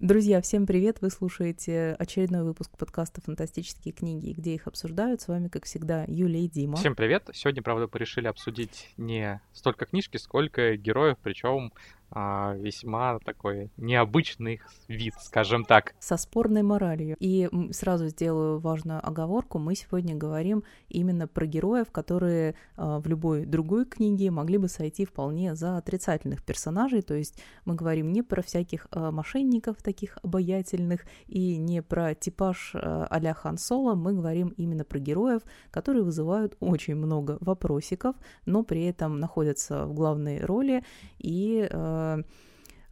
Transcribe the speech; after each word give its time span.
Друзья, 0.00 0.40
всем 0.40 0.64
привет! 0.64 0.98
Вы 1.00 1.10
слушаете 1.10 1.96
очередной 1.98 2.44
выпуск 2.44 2.70
подкаста 2.78 3.20
«Фантастические 3.20 3.92
книги», 3.92 4.30
где 4.30 4.54
их 4.54 4.68
обсуждают. 4.68 5.22
С 5.22 5.26
вами, 5.26 5.48
как 5.48 5.64
всегда, 5.64 6.04
Юлия 6.06 6.44
и 6.44 6.48
Дима. 6.48 6.76
Всем 6.76 6.94
привет! 6.94 7.28
Сегодня, 7.32 7.64
правда, 7.64 7.88
мы 7.92 7.98
решили 7.98 8.28
обсудить 8.28 8.90
не 8.96 9.40
столько 9.52 9.86
книжки, 9.86 10.16
сколько 10.16 10.76
героев, 10.76 11.16
причем 11.20 11.72
а, 12.10 12.54
весьма 12.54 13.18
такой 13.20 13.70
необычный 13.76 14.60
вид, 14.88 15.14
скажем 15.20 15.64
так. 15.64 15.94
Со 15.98 16.16
спорной 16.16 16.62
моралью. 16.62 17.16
И 17.20 17.48
сразу 17.72 18.08
сделаю 18.08 18.58
важную 18.58 19.06
оговорку. 19.06 19.58
Мы 19.58 19.74
сегодня 19.74 20.14
говорим 20.14 20.64
именно 20.88 21.26
про 21.26 21.46
героев, 21.46 21.90
которые 21.90 22.54
а, 22.76 23.00
в 23.00 23.06
любой 23.06 23.44
другой 23.46 23.84
книге 23.84 24.30
могли 24.30 24.58
бы 24.58 24.68
сойти 24.68 25.04
вполне 25.04 25.54
за 25.54 25.76
отрицательных 25.76 26.44
персонажей. 26.44 27.02
То 27.02 27.14
есть 27.14 27.42
мы 27.64 27.74
говорим 27.74 28.12
не 28.12 28.22
про 28.22 28.42
всяких 28.42 28.86
а, 28.90 29.10
мошенников 29.10 29.82
таких 29.82 30.18
обаятельных 30.22 31.04
и 31.26 31.56
не 31.56 31.82
про 31.82 32.14
типаж 32.14 32.74
а-ля 32.74 33.34
Хан 33.34 33.58
Соло. 33.58 33.94
Мы 33.94 34.14
говорим 34.14 34.48
именно 34.56 34.84
про 34.84 34.98
героев, 34.98 35.42
которые 35.70 36.02
вызывают 36.02 36.56
очень 36.60 36.96
много 36.96 37.38
вопросиков, 37.40 38.16
но 38.46 38.62
при 38.62 38.84
этом 38.84 39.20
находятся 39.20 39.86
в 39.86 39.94
главной 39.94 40.40
роли 40.40 40.84
и 41.18 41.68
Э, 41.70 41.97
Um. 41.98 42.24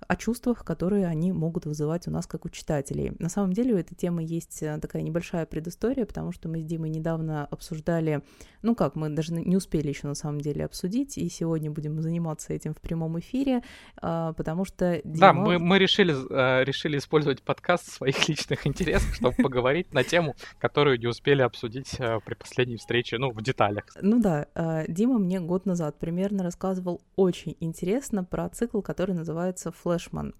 О 0.09 0.16
чувствах, 0.16 0.65
которые 0.65 1.06
они 1.06 1.33
могут 1.33 1.66
вызывать 1.66 2.06
у 2.06 2.10
нас 2.10 2.27
как 2.27 2.45
у 2.45 2.48
читателей. 2.48 3.12
На 3.19 3.28
самом 3.28 3.52
деле 3.52 3.74
у 3.74 3.78
этой 3.78 3.95
темы 3.95 4.24
есть 4.24 4.62
э, 4.62 4.78
такая 4.80 5.02
небольшая 5.02 5.47
предыстория, 5.47 6.06
потому 6.06 6.33
что 6.33 6.48
мы 6.48 6.60
с 6.60 6.64
Димой 6.64 6.91
недавно 6.91 7.47
обсуждали, 7.47 8.23
ну 8.62 8.74
как, 8.74 8.97
мы 8.97 9.09
даже 9.11 9.33
не 9.33 9.56
успели 9.56 9.88
еще 9.88 10.06
на 10.06 10.14
самом 10.14 10.41
деле 10.41 10.64
обсудить, 10.64 11.19
и 11.19 11.28
сегодня 11.28 11.70
будем 11.70 12.00
заниматься 12.00 12.52
этим 12.52 12.74
в 12.74 12.80
прямом 12.80 13.19
эфире, 13.19 13.62
а, 14.00 14.33
потому 14.34 14.64
что 14.64 15.00
Дима... 15.05 15.19
Да, 15.19 15.33
мы, 15.33 15.59
мы 15.59 15.78
решили, 15.78 16.14
э, 16.14 16.64
решили 16.64 16.98
использовать 16.98 17.42
подкаст 17.42 17.91
своих 17.91 18.28
личных 18.28 18.66
интересах, 18.66 19.14
чтобы 19.14 19.34
поговорить 19.36 19.92
на 19.92 20.05
тему, 20.05 20.36
которую 20.59 20.98
не 20.98 21.06
успели 21.06 21.42
обсудить 21.42 21.97
при 22.25 22.34
последней 22.34 22.77
встрече, 22.77 23.19
ну, 23.19 23.30
в 23.30 23.42
деталях. 23.42 23.84
Ну 24.00 24.20
да, 24.20 24.47
Дима 24.89 25.19
мне 25.19 25.41
год 25.41 25.67
назад 25.67 25.98
примерно 25.98 26.42
рассказывал 26.42 27.00
очень 27.17 27.56
интересно 27.61 28.25
про 28.25 28.48
цикл, 28.48 28.80
который 28.80 29.14
называется 29.14 29.73
Флешман 29.98 30.34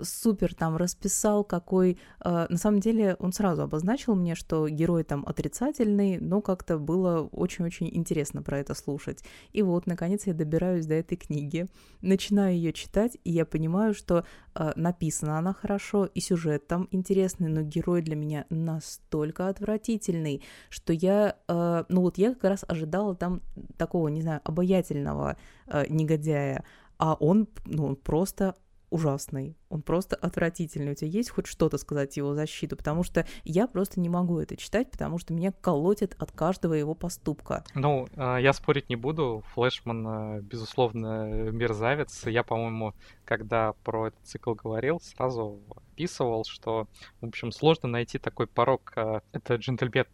супер 0.00 0.54
там 0.54 0.76
расписал, 0.76 1.44
какой... 1.44 1.98
Э, 2.24 2.46
на 2.48 2.56
самом 2.56 2.80
деле 2.80 3.16
он 3.18 3.32
сразу 3.32 3.62
обозначил 3.62 4.14
мне, 4.14 4.34
что 4.34 4.68
герой 4.68 5.04
там 5.04 5.24
отрицательный, 5.26 6.18
но 6.18 6.40
как-то 6.40 6.78
было 6.78 7.22
очень-очень 7.32 7.88
интересно 7.92 8.42
про 8.42 8.58
это 8.58 8.74
слушать. 8.74 9.24
И 9.52 9.62
вот, 9.62 9.86
наконец, 9.86 10.26
я 10.26 10.34
добираюсь 10.34 10.86
до 10.86 10.94
этой 10.94 11.16
книги, 11.16 11.66
начинаю 12.00 12.54
ее 12.54 12.72
читать, 12.72 13.16
и 13.24 13.30
я 13.30 13.44
понимаю, 13.44 13.94
что 13.94 14.24
э, 14.54 14.72
написана 14.76 15.38
она 15.38 15.52
хорошо, 15.52 16.06
и 16.06 16.20
сюжет 16.20 16.66
там 16.66 16.88
интересный, 16.90 17.48
но 17.48 17.62
герой 17.62 18.02
для 18.02 18.16
меня 18.16 18.46
настолько 18.50 19.48
отвратительный, 19.48 20.42
что 20.68 20.92
я... 20.92 21.36
Э, 21.48 21.84
ну 21.88 22.02
вот 22.02 22.18
я 22.18 22.34
как 22.34 22.44
раз 22.44 22.64
ожидала 22.66 23.14
там 23.14 23.42
такого, 23.76 24.08
не 24.08 24.22
знаю, 24.22 24.40
обаятельного 24.44 25.36
э, 25.66 25.84
негодяя, 25.88 26.64
а 26.98 27.14
он, 27.14 27.48
ну, 27.64 27.86
он 27.86 27.96
просто 27.96 28.54
ужасный, 28.90 29.56
он 29.68 29.82
просто 29.82 30.16
отвратительный. 30.16 30.92
У 30.92 30.94
тебя 30.94 31.10
есть 31.10 31.30
хоть 31.30 31.46
что-то 31.46 31.78
сказать 31.78 32.16
его 32.16 32.34
защиту? 32.34 32.76
Потому 32.76 33.02
что 33.02 33.26
я 33.44 33.66
просто 33.66 34.00
не 34.00 34.08
могу 34.08 34.38
это 34.38 34.56
читать, 34.56 34.90
потому 34.90 35.18
что 35.18 35.34
меня 35.34 35.52
колотит 35.52 36.16
от 36.18 36.32
каждого 36.32 36.74
его 36.74 36.94
поступка. 36.94 37.64
Ну, 37.74 38.08
а, 38.16 38.38
я 38.38 38.52
спорить 38.52 38.88
не 38.88 38.96
буду. 38.96 39.44
Флешман, 39.54 40.06
а, 40.06 40.40
безусловно, 40.40 41.50
мерзавец. 41.50 42.26
Я, 42.26 42.42
по-моему, 42.42 42.94
когда 43.24 43.72
про 43.84 44.08
этот 44.08 44.24
цикл 44.24 44.54
говорил, 44.54 45.00
сразу 45.00 45.60
описывал, 45.92 46.44
что, 46.44 46.88
в 47.20 47.26
общем, 47.26 47.52
сложно 47.52 47.88
найти 47.88 48.18
такой 48.18 48.46
порог. 48.46 48.92
А, 48.96 49.22
это 49.32 49.56
джентльмен 49.56 50.06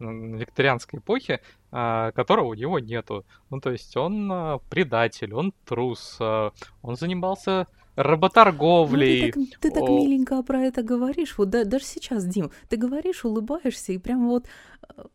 викторианской 0.00 0.98
эпохи, 0.98 1.40
которого 1.74 2.46
у 2.48 2.54
него 2.54 2.78
нету. 2.78 3.24
Ну, 3.50 3.60
то 3.60 3.72
есть 3.72 3.96
он 3.96 4.30
а, 4.30 4.58
предатель, 4.70 5.34
он 5.34 5.52
трус, 5.64 6.18
а, 6.20 6.52
он 6.82 6.94
занимался 6.94 7.66
работорговлей. 7.96 9.32
Ну, 9.34 9.46
ты, 9.46 9.50
так, 9.50 9.60
ты 9.60 9.70
так 9.70 9.88
миленько 9.88 10.40
про 10.42 10.60
это 10.62 10.84
говоришь. 10.84 11.36
Вот 11.36 11.50
да, 11.50 11.64
даже 11.64 11.84
сейчас, 11.84 12.24
Дим, 12.26 12.52
ты 12.68 12.76
говоришь, 12.76 13.24
улыбаешься, 13.24 13.92
и 13.92 13.98
прям 13.98 14.28
вот 14.28 14.46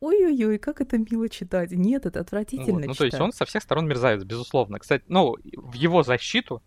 ой-ой-ой, 0.02 0.58
как 0.58 0.82
это 0.82 0.98
мило 0.98 1.30
читать. 1.30 1.72
Нет, 1.72 2.06
это 2.06 2.20
отвратительно 2.20 2.80
вот, 2.80 2.86
Ну, 2.88 2.94
читать. 2.94 2.98
то 2.98 3.06
есть 3.06 3.20
он 3.22 3.32
со 3.32 3.46
всех 3.46 3.64
сторон 3.64 3.88
мерзавец, 3.88 4.24
безусловно. 4.24 4.80
Кстати, 4.80 5.06
ну, 5.08 5.36
в 5.56 5.74
его 5.74 6.04
защиту 6.04 6.62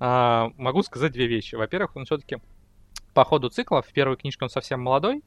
а, 0.00 0.50
могу 0.56 0.82
сказать 0.82 1.12
две 1.12 1.26
вещи. 1.26 1.54
Во-первых, 1.54 1.94
он 1.96 2.06
все-таки 2.06 2.38
по 3.14 3.24
ходу 3.24 3.48
цикла, 3.48 3.82
в 3.82 3.92
первой 3.92 4.16
книжке 4.16 4.44
он 4.44 4.50
совсем 4.50 4.82
молодой, 4.82 5.22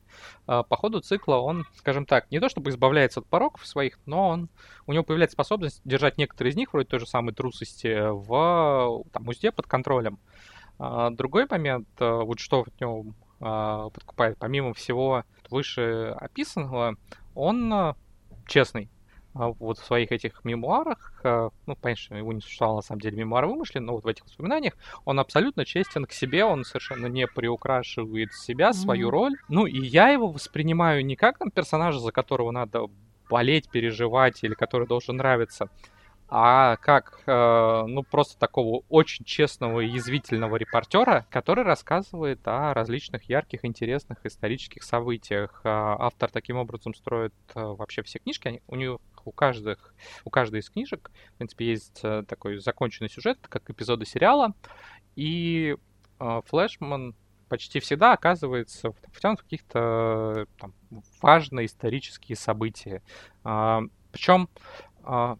а, 0.47 0.63
по 0.63 0.75
ходу 0.75 1.01
цикла 1.01 1.35
он, 1.35 1.66
скажем 1.75 2.06
так, 2.06 2.29
не 2.31 2.40
то 2.40 2.50
чтобы 2.50 2.69
избавляется 2.69 3.19
от 3.19 3.28
пороков 3.28 3.66
своих, 3.66 4.00
но 4.06 4.29
он, 4.29 4.50
у 4.88 4.94
него 4.94 5.03
появляется 5.03 5.35
способность 5.35 5.81
держать 5.85 6.18
некоторые 6.18 6.51
из 6.51 6.56
них, 6.56 6.73
вроде 6.73 6.88
той 6.88 7.00
же 7.00 7.07
самой 7.07 7.34
трусости, 7.34 8.09
в 8.09 9.03
там, 9.12 9.28
узде 9.28 9.51
под 9.51 9.68
контролем. 9.68 10.19
А, 10.79 11.09
другой 11.12 11.47
момент, 11.50 11.88
а, 12.00 12.22
вот 12.22 12.40
что 12.40 12.63
в 12.63 12.79
нем 12.79 13.16
подкупает, 13.38 14.38
помимо 14.40 14.73
всего 14.73 15.25
выше 15.50 16.16
описанного, 16.17 16.96
он 17.35 17.94
честный. 18.47 18.90
А 19.38 19.50
вот 19.50 19.78
в 19.79 19.85
своих 19.85 20.13
этих 20.13 20.46
мемуарах, 20.46 21.19
э, 21.25 21.50
ну, 21.66 21.75
понятно, 21.75 22.16
его 22.16 22.31
не 22.31 22.40
существовало, 22.40 22.78
на 22.78 22.81
самом 22.81 23.01
деле, 23.01 23.18
мемуары 23.18 23.47
вымышлены, 23.47 23.85
но 23.85 23.94
вот 23.94 24.06
в 24.06 24.07
этих 24.07 24.23
воспоминаниях 24.23 24.75
он 25.03 25.19
абсолютно 25.19 25.66
честен 25.66 26.06
к 26.06 26.13
себе, 26.13 26.46
он 26.46 26.63
совершенно 26.63 27.07
не 27.07 27.28
приукрашивает 27.28 28.34
себя, 28.34 28.72
свою 28.72 29.09
mm-hmm. 29.09 29.12
роль. 29.12 29.34
Ну, 29.50 29.66
и 29.66 29.79
я 29.85 30.07
его 30.07 30.28
воспринимаю 30.28 31.06
не 31.06 31.18
как 31.18 31.38
там 31.38 31.51
персонажа, 31.51 32.00
за 32.00 32.13
которого 32.13 32.51
надо 32.51 32.85
болеть, 33.29 33.69
переживать, 33.69 34.41
или 34.44 34.53
который 34.53 34.88
должен 34.88 35.18
нравиться, 35.18 35.69
а 36.28 36.78
как, 36.78 37.22
э, 37.28 37.84
ну, 37.88 38.03
просто 38.03 38.40
такого 38.40 38.84
очень 38.90 39.25
честного 39.25 39.81
и 39.81 39.88
язвительного 39.88 40.56
репортера, 40.56 41.25
который 41.29 41.63
рассказывает 41.63 42.40
о 42.47 42.73
различных 42.73 43.29
ярких, 43.29 43.63
интересных 43.63 44.25
исторических 44.25 44.84
событиях. 44.84 45.62
Э, 45.63 45.69
автор 46.00 46.31
таким 46.31 46.57
образом 46.57 46.96
строит 46.96 47.34
э, 47.53 47.62
вообще 47.62 48.02
все 48.02 48.19
книжки. 48.19 48.47
Они, 48.47 48.62
у 48.67 48.75
него 48.75 49.00
у 49.25 49.31
каждых, 49.31 49.93
у 50.23 50.29
каждой 50.29 50.61
из 50.61 50.69
книжек, 50.69 51.11
в 51.33 51.37
принципе, 51.37 51.65
есть 51.65 51.99
э, 52.03 52.23
такой 52.27 52.59
законченный 52.59 53.09
сюжет, 53.09 53.39
как 53.49 53.69
эпизоды 53.69 54.05
сериала, 54.05 54.53
и 55.15 55.75
э, 56.19 56.41
Флэшман 56.45 57.15
почти 57.49 57.79
всегда 57.79 58.13
оказывается 58.13 58.91
втянут 59.11 59.39
в 59.39 59.43
каких-то 59.43 60.47
важные 61.21 61.67
исторические 61.67 62.35
события. 62.35 63.01
А, 63.43 63.81
причем 64.11 64.49
а, 65.03 65.37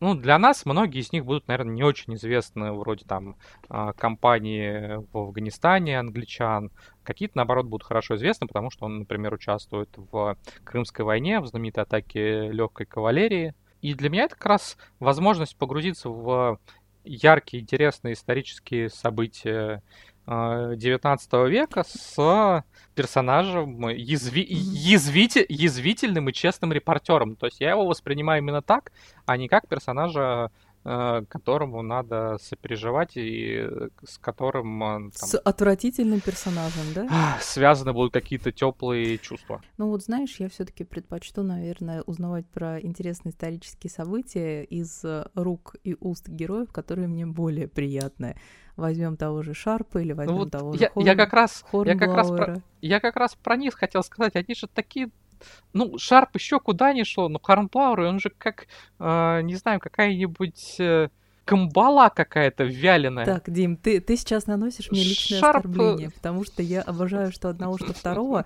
ну, 0.00 0.14
для 0.14 0.38
нас 0.38 0.64
многие 0.64 1.00
из 1.00 1.12
них 1.12 1.24
будут, 1.24 1.48
наверное, 1.48 1.74
не 1.74 1.82
очень 1.82 2.14
известны, 2.14 2.72
вроде 2.72 3.04
там 3.04 3.36
а, 3.68 3.92
компании 3.92 5.04
в 5.12 5.18
Афганистане, 5.18 5.98
англичан. 5.98 6.70
Какие-то, 7.02 7.36
наоборот, 7.38 7.66
будут 7.66 7.86
хорошо 7.86 8.16
известны, 8.16 8.46
потому 8.46 8.70
что 8.70 8.86
он, 8.86 9.00
например, 9.00 9.34
участвует 9.34 9.90
в 9.96 10.36
Крымской 10.64 11.04
войне, 11.04 11.40
в 11.40 11.46
знаменитой 11.46 11.82
атаке 11.82 12.50
легкой 12.52 12.86
кавалерии. 12.86 13.54
И 13.82 13.94
для 13.94 14.10
меня 14.10 14.24
это 14.24 14.34
как 14.34 14.46
раз 14.46 14.76
возможность 15.00 15.56
погрузиться 15.56 16.10
в 16.10 16.58
яркие, 17.04 17.62
интересные 17.62 18.14
исторические 18.14 18.90
события 18.90 19.82
19 20.28 21.32
века 21.48 21.84
с 21.84 22.64
персонажем 22.94 23.88
язви... 23.88 24.46
язвити... 24.48 25.46
язвительным 25.48 26.28
и 26.28 26.32
честным 26.32 26.72
репортером. 26.72 27.36
То 27.36 27.46
есть 27.46 27.60
я 27.60 27.70
его 27.70 27.86
воспринимаю 27.86 28.42
именно 28.42 28.60
так, 28.60 28.92
а 29.26 29.36
не 29.36 29.48
как 29.48 29.68
персонажа 29.68 30.50
Э, 30.90 31.22
которому 31.28 31.82
надо 31.82 32.38
сопереживать 32.40 33.16
и 33.16 33.68
с 34.06 34.16
которым... 34.16 34.82
Э, 34.82 34.86
там, 34.86 35.28
с 35.28 35.36
отвратительным 35.36 36.20
персонажем, 36.20 36.84
да? 36.94 37.36
Связаны 37.42 37.92
будут 37.92 38.12
какие-то 38.12 38.52
теплые 38.52 39.18
чувства. 39.18 39.60
Ну 39.76 39.88
вот 39.88 40.04
знаешь, 40.04 40.36
я 40.38 40.48
все-таки 40.48 40.84
предпочту, 40.84 41.42
наверное, 41.42 42.02
узнавать 42.06 42.46
про 42.46 42.80
интересные 42.80 43.32
исторические 43.32 43.90
события 43.90 44.62
из 44.62 45.04
рук 45.34 45.76
и 45.84 45.94
уст 46.00 46.26
героев, 46.28 46.72
которые 46.72 47.08
мне 47.08 47.26
более 47.26 47.68
приятны. 47.68 48.36
Возьмем 48.78 49.16
того 49.16 49.42
же 49.42 49.54
Шарпа 49.54 49.98
или 49.98 50.12
возьмем 50.12 50.34
ну 50.34 50.40
вот 50.42 50.52
того 50.52 50.72
же 50.72 50.78
я, 50.78 50.90
Хорн... 50.90 51.04
я 51.04 51.16
как 51.16 51.32
раз, 51.32 51.64
я 51.72 51.96
как 51.96 52.14
раз 52.14 52.28
про, 52.28 52.62
я 52.80 53.00
как 53.00 53.16
раз 53.16 53.34
про 53.34 53.56
них 53.56 53.74
хотел 53.74 54.04
сказать. 54.04 54.36
Они 54.36 54.54
же 54.54 54.68
такие 54.68 55.10
ну, 55.72 55.98
Шарп 55.98 56.36
еще 56.36 56.60
куда 56.60 56.92
ни 56.92 57.02
шло, 57.02 57.28
но 57.28 57.40
Харнплауэр, 57.40 58.00
он 58.00 58.20
же 58.20 58.30
как, 58.30 58.68
э, 59.00 59.40
не 59.42 59.56
знаю, 59.56 59.80
какая-нибудь... 59.80 60.76
Э, 60.78 61.08
камбала 61.48 62.10
какая-то 62.10 62.64
вяленая. 62.64 63.24
Так, 63.24 63.50
Дим, 63.50 63.78
ты, 63.78 64.00
ты 64.02 64.18
сейчас 64.18 64.46
наносишь 64.46 64.90
мне 64.90 65.02
личное 65.02 65.40
Шарп... 65.40 65.64
оскорбление, 65.64 66.10
потому 66.10 66.44
что 66.44 66.62
я 66.62 66.82
обожаю 66.82 67.32
что 67.32 67.48
одного, 67.48 67.78
что 67.78 67.94
второго. 67.94 68.44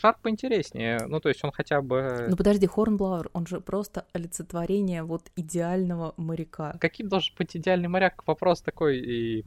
Шарп 0.00 0.20
поинтереснее, 0.22 1.04
ну 1.06 1.20
то 1.20 1.28
есть 1.28 1.44
он 1.44 1.52
хотя 1.52 1.82
бы... 1.82 2.26
Ну 2.30 2.36
подожди, 2.36 2.66
Хорнблауэр, 2.66 3.28
он 3.34 3.46
же 3.46 3.60
просто 3.60 4.06
олицетворение 4.14 5.02
вот 5.02 5.30
идеального 5.36 6.14
моряка. 6.16 6.76
Каким 6.80 7.08
должен 7.08 7.34
быть 7.36 7.54
идеальный 7.54 7.88
моряк? 7.88 8.22
Вопрос 8.26 8.62
такой 8.62 8.98
и 8.98 9.44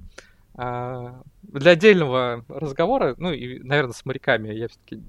А, 0.57 1.21
для 1.43 1.71
отдельного 1.71 2.45
разговора, 2.47 3.15
ну 3.17 3.33
и, 3.33 3.59
наверное, 3.59 3.93
с 3.93 4.05
моряками 4.05 4.53
я 4.53 4.67
все-таки 4.67 5.03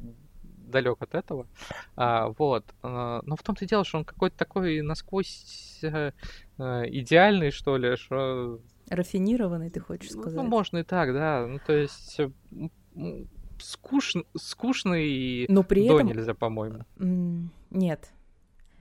далек 0.67 1.01
от 1.01 1.15
этого. 1.15 1.47
А, 1.97 2.29
вот. 2.39 2.65
А, 2.83 3.21
но 3.25 3.37
в 3.37 3.43
том-то 3.43 3.65
и 3.65 3.69
дело, 3.69 3.85
что 3.85 3.99
он 3.99 4.05
какой-то 4.05 4.37
такой 4.37 4.81
насквозь 4.83 5.81
э, 5.83 6.13
идеальный, 6.59 7.51
что 7.51 7.77
ли, 7.77 7.97
что... 7.97 8.61
Рафинированный, 8.89 9.71
ты 9.71 9.81
хочешь 9.81 10.13
Ну, 10.15 10.23
сказать? 10.23 10.45
можно 10.45 10.79
и 10.79 10.83
так, 10.83 11.13
да. 11.13 11.47
Ну, 11.47 11.59
то 11.67 11.73
есть 11.73 12.21
э, 12.21 12.31
м, 12.53 12.71
м, 12.95 13.29
скучн, 13.59 14.21
скучный 14.37 15.47
Но 15.49 15.63
при 15.63 15.89
до 15.89 15.97
этом... 15.97 16.09
нельзя, 16.09 16.35
по-моему. 16.35 16.85
Нет. 17.71 18.13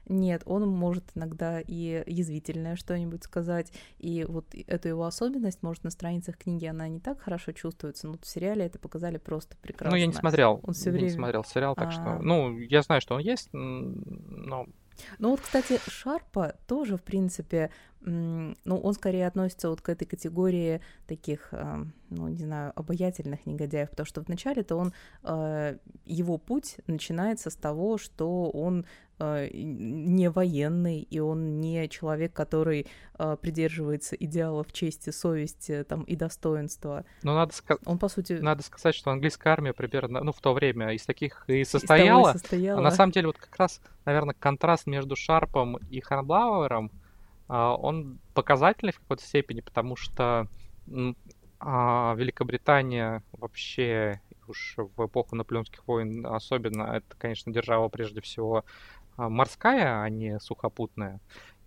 Нет, 0.07 0.43
он 0.45 0.67
может 0.67 1.03
иногда 1.15 1.59
и 1.59 2.03
язвительное 2.05 2.75
что-нибудь 2.75 3.23
сказать, 3.23 3.71
и 3.97 4.25
вот 4.27 4.45
эту 4.67 4.87
его 4.87 5.05
особенность, 5.05 5.63
может, 5.63 5.83
на 5.83 5.89
страницах 5.89 6.37
книги 6.37 6.65
она 6.65 6.87
не 6.87 6.99
так 6.99 7.19
хорошо 7.19 7.51
чувствуется, 7.51 8.07
но 8.07 8.13
вот 8.13 8.23
в 8.23 8.27
сериале 8.27 8.65
это 8.65 8.77
показали 8.79 9.17
просто 9.17 9.57
прекрасно. 9.57 9.95
Ну, 9.95 10.01
я 10.01 10.07
не 10.07 10.13
смотрел. 10.13 10.59
Он 10.63 10.73
всё 10.73 10.91
не 10.91 10.97
время- 10.97 11.13
смотрел 11.13 11.43
сериал, 11.43 11.75
так 11.75 11.91
что... 11.91 12.03
А. 12.03 12.19
Ну, 12.21 12.57
я 12.57 12.81
знаю, 12.81 13.01
что 13.01 13.15
он 13.15 13.21
есть, 13.21 13.49
но... 13.51 14.67
Ну 15.19 15.31
вот, 15.31 15.41
кстати, 15.41 15.77
Шарпа 15.89 16.55
тоже, 16.67 16.95
в 16.95 17.03
принципе, 17.03 17.69
ну, 18.01 18.55
он 18.65 18.93
скорее 18.93 19.27
относится 19.27 19.69
вот 19.69 19.81
к 19.81 19.89
этой 19.89 20.05
категории 20.05 20.81
таких, 21.07 21.49
а, 21.51 21.85
ну, 22.09 22.27
не 22.27 22.43
знаю, 22.43 22.71
обаятельных 22.75 23.45
негодяев, 23.45 23.89
потому 23.89 24.05
что 24.05 24.21
вначале-то 24.21 24.75
он, 24.75 24.93
а, 25.23 25.75
его 26.05 26.37
путь 26.37 26.77
начинается 26.85 27.49
с 27.49 27.55
того, 27.55 27.97
что 27.97 28.49
он 28.51 28.85
а, 29.17 29.47
не 29.51 30.29
военный, 30.29 30.99
и 30.99 31.19
он 31.19 31.59
не 31.61 31.87
человек, 31.89 32.33
который 32.33 32.87
придерживается 33.41 34.15
идеалов 34.17 34.73
чести, 34.73 35.09
совести 35.09 35.85
там, 35.87 36.03
и 36.03 36.15
достоинства. 36.15 37.05
Но 37.23 37.33
надо, 37.33 37.53
ска- 37.53 37.79
Он, 37.85 37.97
по 37.97 38.09
сути, 38.09 38.33
надо 38.33 38.61
сказать, 38.61 38.93
что 38.93 39.11
английская 39.11 39.51
армия 39.51 39.73
примерно, 39.73 40.21
ну, 40.21 40.31
в 40.33 40.41
то 40.41 40.53
время 40.53 40.91
из 40.93 41.05
таких 41.05 41.45
и 41.47 41.61
из 41.61 41.69
того 41.69 41.79
и 41.79 41.87
состояла. 41.87 42.31
состояла. 42.33 42.79
А 42.79 42.83
на 42.83 42.91
самом 42.91 43.13
деле, 43.13 43.27
вот 43.27 43.37
как 43.37 43.55
раз, 43.57 43.81
наверное, 44.03 44.35
контраст 44.37 44.85
между 44.85 45.15
Шарпом 45.15 45.77
и 45.89 46.01
Хорнблауэром, 46.01 46.91
а, 46.91 47.04
он 47.47 48.19
показательный 48.33 48.93
в 48.93 48.99
какой-то 48.99 49.23
степени, 49.23 49.61
потому 49.61 49.95
что 49.95 50.47
а, 51.59 52.13
Великобритания 52.15 53.23
вообще 53.31 54.21
уж 54.47 54.75
в 54.77 55.05
эпоху 55.05 55.35
наполеонских 55.35 55.87
войн 55.87 56.25
особенно, 56.25 56.83
это, 56.83 57.15
конечно, 57.17 57.51
держава 57.51 57.89
прежде 57.89 58.21
всего 58.21 58.65
а, 59.17 59.29
морская, 59.29 60.01
а 60.01 60.09
не 60.09 60.39
сухопутная. 60.39 61.19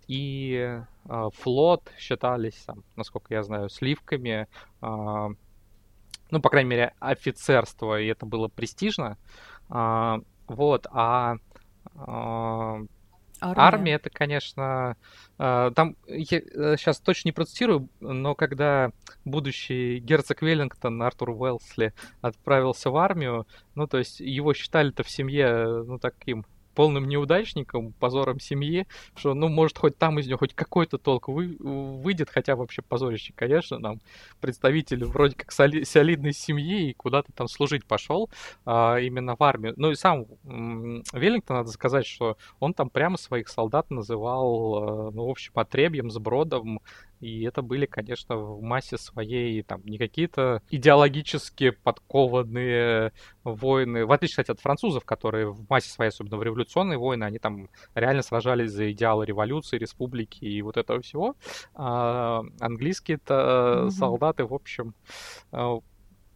И 0.07 0.81
а, 1.05 1.29
флот 1.31 1.91
считались, 1.97 2.63
там, 2.65 2.83
насколько 2.95 3.33
я 3.33 3.43
знаю, 3.43 3.69
сливками, 3.69 4.47
а, 4.81 5.29
ну, 6.31 6.41
по 6.41 6.49
крайней 6.49 6.69
мере, 6.69 6.93
офицерство, 6.99 7.99
и 7.99 8.07
это 8.07 8.25
было 8.25 8.47
престижно. 8.47 9.17
А, 9.69 10.19
вот, 10.47 10.87
а 10.91 11.35
а, 13.41 13.53
Армия, 13.55 13.93
это, 13.93 14.09
конечно, 14.09 14.95
а, 15.37 15.71
там 15.71 15.95
я 16.07 16.39
сейчас 16.77 16.99
точно 16.99 17.29
не 17.29 17.33
процитирую, 17.33 17.89
но 17.99 18.35
когда 18.35 18.91
будущий 19.25 19.99
герцог 19.99 20.41
Веллингтон 20.41 21.01
Артур 21.01 21.31
Уэлсли 21.31 21.93
отправился 22.21 22.89
в 22.89 22.97
армию, 22.97 23.47
ну, 23.75 23.87
то 23.87 23.97
есть 23.97 24.19
его 24.19 24.53
считали-то 24.53 25.03
в 25.03 25.09
семье, 25.09 25.83
ну, 25.85 25.99
таким 25.99 26.45
полным 26.75 27.07
неудачником, 27.07 27.93
позором 27.99 28.39
семьи, 28.39 28.87
что, 29.15 29.33
ну, 29.33 29.49
может, 29.49 29.77
хоть 29.77 29.97
там 29.97 30.19
из 30.19 30.27
него 30.27 30.37
хоть 30.39 30.53
какой-то 30.53 30.97
толк 30.97 31.27
вы- 31.27 31.57
выйдет, 31.59 32.29
хотя 32.29 32.55
вообще 32.55 32.81
позорище, 32.81 33.33
конечно, 33.35 33.79
нам 33.79 33.99
представитель 34.39 35.03
вроде 35.05 35.35
как 35.35 35.51
соли- 35.51 35.83
солидной 35.83 36.33
семьи 36.33 36.89
и 36.89 36.93
куда-то 36.93 37.31
там 37.33 37.47
служить 37.47 37.85
пошел 37.85 38.29
а, 38.65 38.97
именно 38.97 39.35
в 39.35 39.43
армию. 39.43 39.73
Ну 39.77 39.91
и 39.91 39.95
сам 39.95 40.25
Веллингтон, 40.43 41.57
надо 41.57 41.71
сказать, 41.71 42.05
что 42.05 42.37
он 42.59 42.73
там 42.73 42.89
прямо 42.89 43.17
своих 43.17 43.49
солдат 43.49 43.89
называл, 43.89 45.09
э, 45.09 45.11
ну, 45.13 45.25
в 45.25 45.29
общем, 45.29 45.51
отребьем, 45.55 46.11
сбродом, 46.11 46.81
и 47.19 47.43
это 47.43 47.61
были, 47.61 47.85
конечно, 47.85 48.35
в 48.37 48.61
массе 48.61 48.97
своей 48.97 49.61
там 49.63 49.81
не 49.85 49.97
какие-то 49.97 50.61
идеологически 50.69 51.71
подкованные 51.71 53.11
воины, 53.43 54.05
в 54.05 54.11
отличие, 54.11 54.33
кстати, 54.43 54.51
от 54.51 54.59
французов, 54.61 55.05
которые 55.05 55.51
в 55.51 55.65
массе 55.69 55.89
своей, 55.89 56.09
особенно 56.09 56.37
в 56.37 56.43
революционные 56.43 56.97
войны, 56.97 57.23
они 57.23 57.39
там 57.39 57.69
реально 57.95 58.21
сражались 58.21 58.71
за 58.71 58.91
идеалы 58.91 59.25
революции, 59.25 59.77
республики 59.77 60.45
и 60.45 60.61
вот 60.61 60.77
этого 60.77 61.01
всего. 61.01 61.35
А 61.75 62.43
английские-то 62.59 63.81
Мгм. 63.83 63.91
солдаты, 63.91 64.45
в 64.45 64.53
общем, 64.53 64.93
э, 65.51 65.79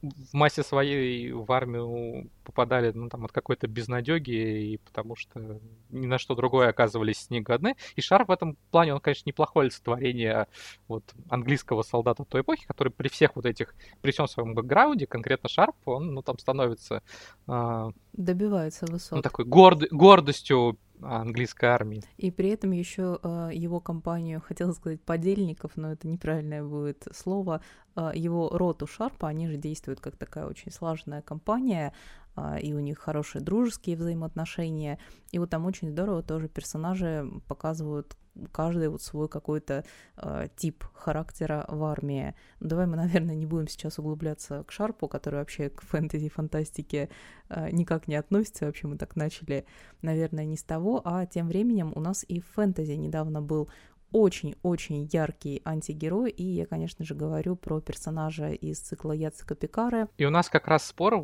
в 0.04 0.34
массе 0.34 0.64
своей 0.64 1.32
в 1.32 1.50
армию 1.52 2.30
попадали, 2.44 2.92
ну, 2.94 3.08
там, 3.08 3.24
от 3.24 3.32
какой-то 3.32 3.68
безнадеги, 3.68 4.74
и 4.74 4.78
потому 4.78 5.16
что 5.16 5.60
ни 5.90 6.06
на 6.06 6.18
что 6.18 6.36
другое 6.36 6.70
оказывались 6.70 7.30
не 7.30 7.40
годны. 7.40 7.76
И 7.96 8.02
Шарп 8.02 8.28
в 8.28 8.32
этом 8.32 8.58
плане, 8.70 8.94
он, 8.94 9.00
конечно, 9.00 9.30
неплохое 9.30 9.66
олицетворение 9.66 10.48
вот 10.90 11.04
английского 11.30 11.84
солдата 11.84 12.26
той 12.26 12.42
эпохи, 12.42 12.68
который 12.68 12.90
при 12.90 13.08
всех 13.08 13.36
вот 13.36 13.46
этих, 13.46 13.74
при 14.02 14.12
всем 14.12 14.28
своем 14.28 14.56
бэкграунде, 14.56 15.08
конкретно 15.08 15.48
Шарп, 15.48 15.76
он, 15.86 16.14
ну, 16.14 16.22
там 16.22 16.38
становится, 16.38 17.02
а, 17.48 17.92
добивается 18.12 18.86
высот. 18.86 19.14
ну, 19.14 19.22
такой 19.22 19.46
горд- 19.46 19.88
гордостью 19.90 20.78
английской 21.06 21.66
армии. 21.66 22.04
И 22.18 22.32
при 22.32 22.50
этом 22.50 22.72
еще 22.72 23.20
его 23.52 23.80
компанию, 23.80 24.42
хотела 24.48 24.72
сказать 24.74 25.02
подельников, 25.02 25.72
но 25.76 25.92
это 25.92 26.08
неправильное 26.08 26.64
будет 26.64 27.08
слово, 27.12 27.62
а, 27.96 28.12
его 28.16 28.50
роту 28.50 28.88
Шарпа, 28.88 29.28
они 29.28 29.48
же 29.48 29.58
действуют 29.58 30.00
как 30.00 30.16
такая 30.16 30.48
очень 30.48 30.72
слаженная 30.72 31.22
компания, 31.22 31.94
а, 32.23 32.23
и 32.62 32.74
у 32.74 32.80
них 32.80 33.00
хорошие 33.00 33.42
дружеские 33.42 33.96
взаимоотношения. 33.96 35.00
И 35.32 35.40
вот 35.40 35.50
там 35.50 35.66
очень 35.66 35.92
здорово 35.92 36.24
тоже 36.24 36.48
персонажи 36.48 37.30
показывают 37.48 38.16
каждый 38.52 38.90
вот 38.90 39.02
свой 39.02 39.28
какой-то 39.28 39.86
а, 40.16 40.48
тип 40.56 40.84
характера 40.94 41.66
в 41.68 41.84
армии. 41.84 42.36
Ну, 42.60 42.68
давай 42.70 42.88
мы, 42.88 42.96
наверное, 42.98 43.36
не 43.36 43.46
будем 43.46 43.68
сейчас 43.68 44.00
углубляться 44.00 44.64
к 44.64 44.72
Шарпу, 44.72 45.08
который 45.08 45.36
вообще 45.36 45.70
к 45.70 45.82
фэнтези, 45.82 46.30
фантастике 46.30 47.10
а, 47.50 47.70
никак 47.72 48.08
не 48.08 48.16
относится. 48.16 48.66
Вообще 48.66 48.88
мы 48.88 48.98
так 48.98 49.16
начали, 49.16 49.66
наверное, 50.02 50.46
не 50.46 50.58
с 50.58 50.64
того, 50.64 51.02
а 51.04 51.26
тем 51.26 51.48
временем 51.48 51.94
у 51.96 52.00
нас 52.00 52.26
и 52.28 52.40
в 52.40 52.48
фэнтези 52.48 52.94
недавно 52.94 53.42
был 53.42 53.70
очень-очень 54.14 55.10
яркий 55.12 55.62
антигерой, 55.66 56.30
и 56.30 56.44
я, 56.44 56.66
конечно 56.66 57.04
же, 57.04 57.16
говорю 57.16 57.56
про 57.56 57.82
персонажа 57.82 58.52
из 58.52 58.80
цикла 58.80 59.12
Яцека 59.12 59.56
Пикары. 59.56 60.08
И 60.18 60.26
у 60.26 60.30
нас 60.30 60.50
как 60.50 60.68
раз 60.68 60.86
спор 60.86 61.16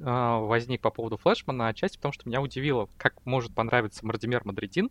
а, 0.00 0.38
возник 0.40 0.82
по 0.82 0.90
поводу 0.90 1.16
Флэшмана, 1.16 1.68
отчасти 1.68 1.96
потому, 1.96 2.12
что 2.12 2.28
меня 2.28 2.42
удивило, 2.42 2.88
как 2.98 3.24
может 3.24 3.54
понравиться 3.54 4.04
Мардимер 4.04 4.42
Мадридин, 4.44 4.90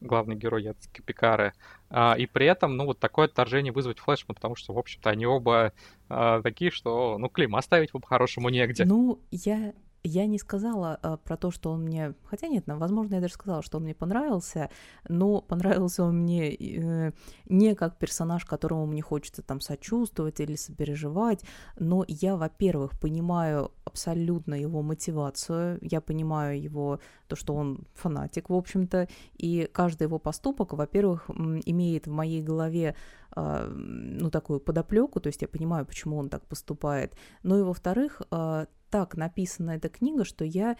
главный 0.00 0.36
герой 0.36 0.62
Яцки 0.62 1.00
Пикары, 1.00 1.54
а, 1.90 2.14
и 2.18 2.26
при 2.26 2.46
этом, 2.46 2.76
ну, 2.76 2.84
вот 2.84 2.98
такое 3.00 3.26
отторжение 3.26 3.72
вызвать 3.72 3.98
Флэшман, 3.98 4.34
потому 4.34 4.54
что, 4.54 4.72
в 4.74 4.78
общем-то, 4.78 5.10
они 5.10 5.26
оба 5.26 5.72
а, 6.08 6.42
такие, 6.42 6.70
что, 6.70 7.16
ну, 7.18 7.28
клейма 7.28 7.62
ставить 7.62 7.92
по-хорошему 7.92 8.50
негде. 8.50 8.84
Ну, 8.84 9.20
я 9.30 9.72
я 10.04 10.26
не 10.26 10.38
сказала 10.38 10.98
а, 11.02 11.16
про 11.16 11.36
то, 11.36 11.50
что 11.50 11.70
он 11.70 11.82
мне... 11.82 12.14
Хотя 12.24 12.48
нет, 12.48 12.66
ну, 12.66 12.76
возможно, 12.76 13.14
я 13.14 13.20
даже 13.20 13.34
сказала, 13.34 13.62
что 13.62 13.78
он 13.78 13.84
мне 13.84 13.94
понравился, 13.94 14.70
но 15.08 15.40
понравился 15.40 16.04
он 16.04 16.20
мне 16.20 16.54
э, 16.54 17.12
не 17.46 17.74
как 17.74 17.98
персонаж, 17.98 18.44
которому 18.44 18.86
мне 18.86 19.00
хочется 19.02 19.42
там 19.42 19.60
сочувствовать 19.60 20.40
или 20.40 20.56
сопереживать, 20.56 21.42
но 21.78 22.04
я, 22.06 22.36
во-первых, 22.36 23.00
понимаю 23.00 23.72
абсолютно 23.84 24.54
его 24.54 24.82
мотивацию, 24.82 25.78
я 25.80 26.00
понимаю 26.00 26.60
его, 26.60 27.00
то, 27.26 27.36
что 27.36 27.54
он 27.54 27.86
фанатик, 27.94 28.50
в 28.50 28.54
общем-то, 28.54 29.08
и 29.38 29.68
каждый 29.72 30.02
его 30.02 30.18
поступок, 30.18 30.74
во-первых, 30.74 31.30
имеет 31.30 32.06
в 32.06 32.10
моей 32.10 32.42
голове 32.42 32.94
а, 33.36 33.68
ну, 33.68 34.30
такую 34.30 34.60
подоплеку, 34.60 35.20
то 35.20 35.26
есть 35.28 35.42
я 35.42 35.48
понимаю, 35.48 35.86
почему 35.86 36.18
он 36.18 36.28
так 36.28 36.46
поступает. 36.46 37.16
Ну 37.42 37.58
и 37.58 37.62
во-вторых, 37.62 38.22
а, 38.30 38.66
так 38.94 39.16
написана 39.16 39.72
эта 39.72 39.88
книга, 39.88 40.24
что 40.24 40.44
я 40.44 40.76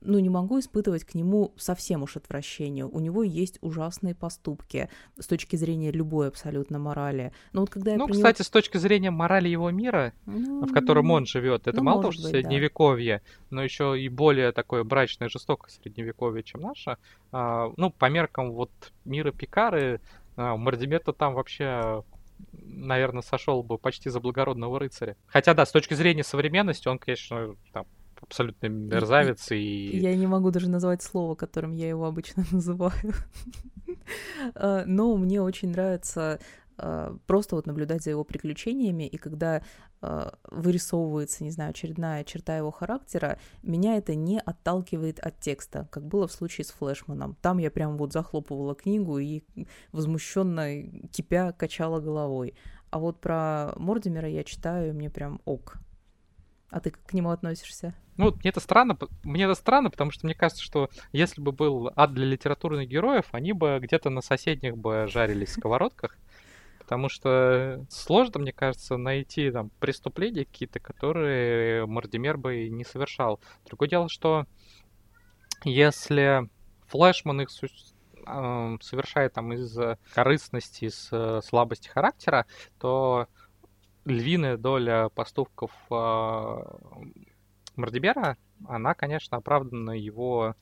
ну, 0.00 0.20
не 0.20 0.28
могу 0.28 0.60
испытывать 0.60 1.02
к 1.02 1.16
нему 1.16 1.52
совсем 1.56 2.04
уж 2.04 2.16
отвращение. 2.16 2.84
У 2.84 3.00
него 3.00 3.24
есть 3.24 3.58
ужасные 3.60 4.14
поступки 4.14 4.88
с 5.18 5.26
точки 5.26 5.56
зрения 5.56 5.90
любой 5.90 6.28
абсолютно 6.28 6.78
морали. 6.78 7.32
Но 7.52 7.62
вот 7.62 7.70
когда 7.70 7.90
я 7.90 7.96
Ну, 7.96 8.04
него- 8.06 8.14
кстати, 8.14 8.42
с 8.42 8.50
точки 8.50 8.76
зрения 8.76 9.10
морали 9.10 9.48
его 9.48 9.68
мира, 9.72 10.12
Ну, 10.26 10.64
в 10.64 10.72
котором 10.72 11.10
он 11.10 11.26
живет, 11.26 11.66
это 11.66 11.78
ну, 11.78 11.82
мало 11.82 12.02
того, 12.02 12.12
что 12.12 12.22
быть, 12.22 12.32
да. 12.34 12.38
средневековье, 12.38 13.20
но 13.50 13.64
еще 13.64 14.00
и 14.00 14.08
более 14.08 14.52
такое 14.52 14.84
брачное 14.84 15.28
жестокое 15.28 15.70
средневековье, 15.72 16.44
чем 16.44 16.60
наше. 16.60 16.98
А, 17.32 17.72
ну, 17.76 17.90
по 17.90 18.08
меркам 18.08 18.52
вот 18.52 18.70
мира 19.04 19.32
Пикары, 19.32 20.00
а, 20.36 20.56
Мардимер-то 20.56 21.12
там 21.12 21.34
вообще 21.34 22.04
наверное, 22.52 23.22
сошел 23.22 23.62
бы 23.62 23.78
почти 23.78 24.10
за 24.10 24.20
благородного 24.20 24.78
рыцаря. 24.78 25.16
Хотя, 25.26 25.54
да, 25.54 25.66
с 25.66 25.72
точки 25.72 25.94
зрения 25.94 26.24
современности, 26.24 26.88
он, 26.88 26.98
конечно, 26.98 27.56
там, 27.72 27.86
абсолютно 28.20 28.66
мерзавец 28.68 29.50
и... 29.52 29.98
Я 29.98 30.14
не 30.16 30.26
могу 30.26 30.50
даже 30.50 30.68
назвать 30.68 31.02
слово, 31.02 31.34
которым 31.34 31.72
я 31.72 31.88
его 31.88 32.06
обычно 32.06 32.44
называю. 32.52 33.14
А, 34.54 34.84
Но 34.86 35.16
мне 35.16 35.42
очень 35.42 35.70
нравится 35.70 36.38
э, 36.40 36.44
просто 37.26 37.56
вот 37.56 37.66
наблюдать 37.66 38.02
за 38.02 38.10
его 38.10 38.24
приключениями, 38.24 39.04
и 39.04 39.16
когда 39.16 39.62
э, 40.02 40.30
вырисовывается, 40.50 41.44
не 41.44 41.50
знаю, 41.50 41.70
очередная 41.70 42.24
черта 42.24 42.56
его 42.56 42.70
характера, 42.70 43.38
меня 43.62 43.96
это 43.96 44.14
не 44.14 44.38
отталкивает 44.38 45.18
от 45.20 45.40
текста, 45.40 45.88
как 45.90 46.06
было 46.06 46.26
в 46.26 46.32
случае 46.32 46.64
с 46.64 46.70
Флешманом. 46.70 47.36
Там 47.40 47.58
я 47.58 47.70
прям 47.70 47.96
вот 47.96 48.12
захлопывала 48.12 48.74
книгу 48.74 49.18
и 49.18 49.42
возмущенно 49.92 50.82
кипя 51.12 51.52
качала 51.52 52.00
головой. 52.00 52.54
А 52.90 52.98
вот 52.98 53.20
про 53.20 53.72
Мордимера 53.76 54.28
я 54.28 54.44
читаю, 54.44 54.90
и 54.90 54.92
мне 54.92 55.10
прям 55.10 55.40
ок. 55.44 55.78
А 56.70 56.80
ты 56.80 56.90
как 56.90 57.02
к 57.04 57.12
нему 57.14 57.30
относишься? 57.30 57.94
Ну, 58.16 58.32
мне 58.32 58.50
это 58.50 58.60
странно, 58.60 58.96
мне 59.24 59.44
это 59.44 59.54
странно, 59.54 59.90
потому 59.90 60.10
что 60.10 60.26
мне 60.26 60.34
кажется, 60.34 60.62
что 60.62 60.88
если 61.12 61.40
бы 61.40 61.52
был 61.52 61.90
ад 61.94 62.14
для 62.14 62.24
литературных 62.24 62.88
героев, 62.88 63.26
они 63.32 63.52
бы 63.52 63.78
где-то 63.80 64.08
на 64.08 64.22
соседних 64.22 64.76
бы 64.76 65.06
жарились 65.06 65.50
в 65.50 65.52
сковородках, 65.52 66.16
потому 66.86 67.08
что 67.08 67.84
сложно, 67.90 68.38
мне 68.38 68.52
кажется, 68.52 68.96
найти 68.96 69.50
там 69.50 69.70
преступления 69.80 70.44
какие-то, 70.44 70.78
которые 70.78 71.84
Мордимер 71.84 72.36
бы 72.36 72.68
не 72.68 72.84
совершал. 72.84 73.40
Другое 73.64 73.88
дело, 73.88 74.08
что 74.08 74.46
если 75.64 76.48
Флэшман 76.86 77.40
их 77.40 77.50
совершает 77.50 79.32
там 79.32 79.52
из 79.52 79.76
корыстности, 80.14 80.84
из 80.84 81.08
э, 81.10 81.40
слабости 81.44 81.88
характера, 81.88 82.46
то 82.78 83.26
львиная 84.04 84.56
доля 84.56 85.08
поступков 85.08 85.72
э, 85.90 86.62
Мардибера, 87.76 88.36
она, 88.66 88.94
конечно, 88.94 89.36
оправдана 89.36 89.90
его, 89.90 90.54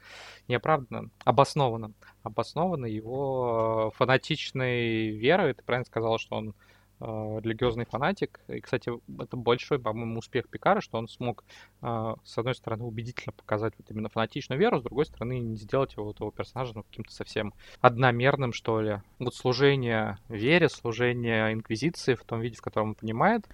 не 0.49 0.57
оправдана, 0.57 1.11
обоснована. 1.25 1.93
Обоснована 2.23 2.87
его 2.87 3.93
фанатичной 3.97 5.11
верой. 5.11 5.55
Ты 5.55 5.63
правильно 5.63 5.87
сказал, 5.87 6.19
что 6.19 6.37
он 6.37 6.55
э, 7.01 7.41
религиозный 7.43 7.85
фанатик. 7.85 8.41
И, 8.49 8.61
кстати, 8.61 8.93
это 9.21 9.37
большой, 9.37 9.79
по-моему, 9.79 10.19
успех 10.19 10.49
Пикара, 10.49 10.81
что 10.81 10.99
он 10.99 11.09
смог, 11.09 11.45
э, 11.83 12.15
с 12.25 12.39
одной 12.39 12.55
стороны, 12.55 12.85
убедительно 12.85 13.33
показать 13.33 13.75
вот 13.79 13.91
именно 13.91 14.09
фанатичную 14.09 14.59
веру, 14.59 14.81
с 14.81 14.83
другой 14.83 15.07
стороны, 15.07 15.39
не 15.39 15.57
сделать 15.57 15.95
его, 15.97 16.11
этого 16.11 16.33
персонажа 16.33 16.73
ну, 16.75 16.83
каким-то 16.83 17.13
совсем 17.13 17.55
одномерным, 17.81 18.53
что 18.53 18.81
ли. 18.81 19.01
Вот 19.19 19.35
служение 19.35 20.19
вере, 20.29 20.69
служение 20.69 21.53
инквизиции 21.53 22.15
в 22.15 22.25
том 22.25 22.41
виде, 22.41 22.57
в 22.57 22.63
котором 22.63 22.91
он 22.91 22.95
понимает, 22.97 23.47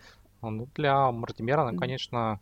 ну, 0.42 0.66
для 0.74 1.10
Мартимера, 1.12 1.70
ну, 1.70 1.78
конечно, 1.78 2.40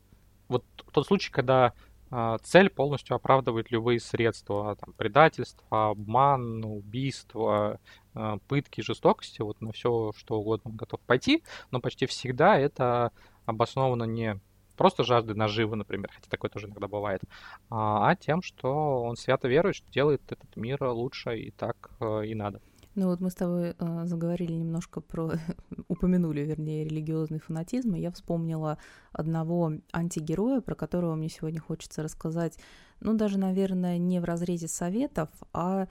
вот 0.48 0.64
тот 0.92 1.06
случай, 1.06 1.30
когда 1.30 1.72
э, 2.10 2.36
цель 2.42 2.70
полностью 2.70 3.16
оправдывает 3.16 3.70
любые 3.70 4.00
средства, 4.00 4.76
там, 4.76 4.92
предательство, 4.94 5.90
обман, 5.90 6.64
убийство, 6.64 7.80
э, 8.14 8.38
пытки, 8.48 8.80
жестокости, 8.80 9.42
вот 9.42 9.60
на 9.60 9.72
все, 9.72 10.12
что 10.16 10.40
угодно 10.40 10.70
готов 10.72 11.00
пойти, 11.00 11.44
но 11.70 11.80
почти 11.80 12.06
всегда 12.06 12.58
это 12.58 13.12
обосновано 13.46 14.04
не 14.04 14.40
просто 14.76 15.02
жаждой 15.04 15.34
наживы, 15.34 15.76
например, 15.76 16.10
хотя 16.14 16.30
такое 16.30 16.50
тоже 16.50 16.68
иногда 16.68 16.86
бывает, 16.86 17.20
а, 17.68 18.08
а 18.10 18.16
тем, 18.16 18.42
что 18.42 19.02
он 19.02 19.16
свято 19.16 19.48
верует, 19.48 19.74
что 19.74 19.90
делает 19.90 20.22
этот 20.30 20.56
мир 20.56 20.82
лучше, 20.84 21.36
и 21.36 21.50
так 21.50 21.90
э, 22.00 22.26
и 22.26 22.34
надо. 22.34 22.62
Ну 22.98 23.06
вот 23.06 23.20
мы 23.20 23.30
с 23.30 23.36
тобой 23.36 23.76
э, 23.78 24.06
заговорили 24.06 24.54
немножко 24.54 25.00
про, 25.00 25.34
упомянули, 25.88 26.40
вернее, 26.40 26.82
религиозный 26.84 27.38
фанатизм, 27.38 27.94
и 27.94 28.00
я 28.00 28.10
вспомнила 28.10 28.76
одного 29.12 29.74
антигероя, 29.92 30.60
про 30.60 30.74
которого 30.74 31.14
мне 31.14 31.28
сегодня 31.28 31.60
хочется 31.60 32.02
рассказать, 32.02 32.58
ну 32.98 33.14
даже, 33.14 33.38
наверное, 33.38 33.98
не 33.98 34.18
в 34.18 34.24
разрезе 34.24 34.66
советов, 34.66 35.28
а 35.52 35.86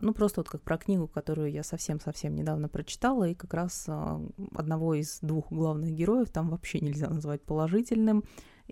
ну, 0.00 0.12
просто 0.12 0.40
вот 0.40 0.48
как 0.48 0.62
про 0.62 0.76
книгу, 0.76 1.06
которую 1.06 1.52
я 1.52 1.62
совсем-совсем 1.62 2.34
недавно 2.34 2.68
прочитала, 2.68 3.28
и 3.28 3.34
как 3.34 3.54
раз 3.54 3.88
одного 4.54 4.94
из 4.94 5.20
двух 5.22 5.52
главных 5.52 5.92
героев 5.92 6.30
там 6.30 6.50
вообще 6.50 6.80
нельзя 6.80 7.08
назвать 7.08 7.42
положительным, 7.42 8.24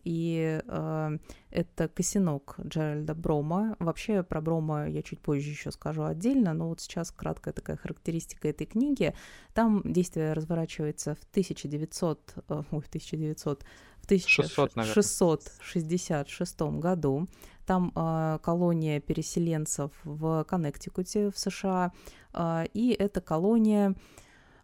и 0.05 0.61
э, 0.67 1.19
это 1.51 1.89
«Косинок» 1.89 2.57
Джеральда 2.65 3.15
Брома. 3.15 3.77
Вообще 3.79 4.23
про 4.23 4.41
Брома 4.41 4.89
я 4.89 5.03
чуть 5.03 5.21
позже 5.21 5.51
еще 5.51 5.71
скажу 5.71 6.05
отдельно, 6.05 6.55
но 6.55 6.69
вот 6.69 6.81
сейчас 6.81 7.11
краткая 7.11 7.53
такая 7.55 7.77
характеристика 7.77 8.49
этой 8.49 8.67
книги. 8.67 9.15
Там 9.55 9.83
действие 9.85 10.33
разворачивается 10.33 11.15
в 11.15 11.23
1900, 11.31 12.35
э, 12.49 12.63
ой, 12.71 12.81
в 12.81 12.89
1900, 12.89 13.65
в 13.99 14.05
1666 14.05 16.61
году. 16.79 17.29
Там 17.67 17.93
э, 17.97 18.39
колония 18.43 19.01
переселенцев 19.01 19.91
в 20.05 20.45
Коннектикуте 20.45 21.31
в 21.31 21.39
США, 21.39 21.93
э, 22.33 22.67
и 22.75 22.97
эта 22.99 23.21
колония 23.21 23.95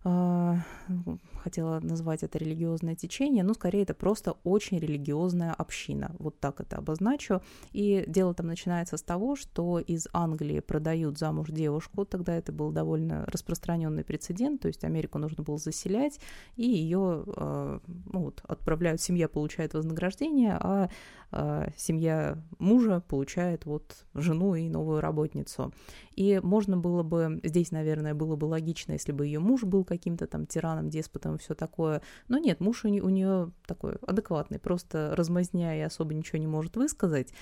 хотела 0.04 1.80
назвать 1.80 2.22
это 2.22 2.38
религиозное 2.38 2.96
течение, 2.96 3.44
но 3.44 3.54
скорее 3.54 3.82
это 3.82 3.94
просто 3.94 4.34
очень 4.44 4.78
религиозная 4.78 5.52
община. 5.52 6.14
Вот 6.18 6.40
так 6.40 6.60
это 6.60 6.78
обозначу. 6.78 7.40
И 7.72 8.04
дело 8.06 8.34
там 8.34 8.46
начинается 8.46 8.96
с 8.96 9.02
того, 9.02 9.36
что 9.36 9.78
из 9.78 10.08
Англии 10.12 10.60
продают 10.60 11.18
замуж 11.18 11.48
девушку, 11.50 12.04
тогда 12.04 12.34
это 12.34 12.52
был 12.52 12.72
довольно 12.72 13.24
распространенный 13.26 14.04
прецедент, 14.04 14.62
то 14.62 14.68
есть 14.68 14.84
Америку 14.84 15.18
нужно 15.18 15.42
было 15.44 15.58
заселять, 15.58 16.18
и 16.56 16.64
ее 16.64 17.24
э, 17.26 17.78
ну, 17.86 18.20
вот, 18.20 18.42
отправляют, 18.48 19.00
семья 19.00 19.28
получает 19.28 19.74
вознаграждение, 19.74 20.56
а 20.60 20.88
э, 21.30 21.68
семья 21.76 22.38
мужа 22.58 23.00
получает 23.06 23.66
вот 23.66 24.04
жену 24.14 24.54
и 24.54 24.68
новую 24.68 25.00
работницу. 25.00 25.72
И 26.16 26.40
можно 26.42 26.76
было 26.76 27.02
бы, 27.02 27.40
здесь, 27.42 27.70
наверное, 27.70 28.14
было 28.14 28.36
бы 28.36 28.46
логично, 28.46 28.92
если 28.92 29.12
бы 29.12 29.26
ее 29.26 29.40
муж 29.40 29.64
был 29.64 29.84
каким-то 29.84 30.26
там 30.26 30.46
тираном, 30.46 30.90
деспотом 30.90 31.36
и 31.36 31.38
все 31.38 31.54
такое. 31.54 32.02
Но 32.28 32.38
нет, 32.38 32.60
муж 32.60 32.84
у, 32.84 32.88
у 32.88 33.08
нее 33.08 33.50
такой 33.66 33.96
адекватный, 34.06 34.58
просто 34.58 35.14
размазня 35.16 35.78
и 35.78 35.80
особо 35.80 36.14
ничего 36.14 36.38
не 36.38 36.46
может 36.46 36.76
высказать. 36.76 37.32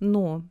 Но 0.00 0.44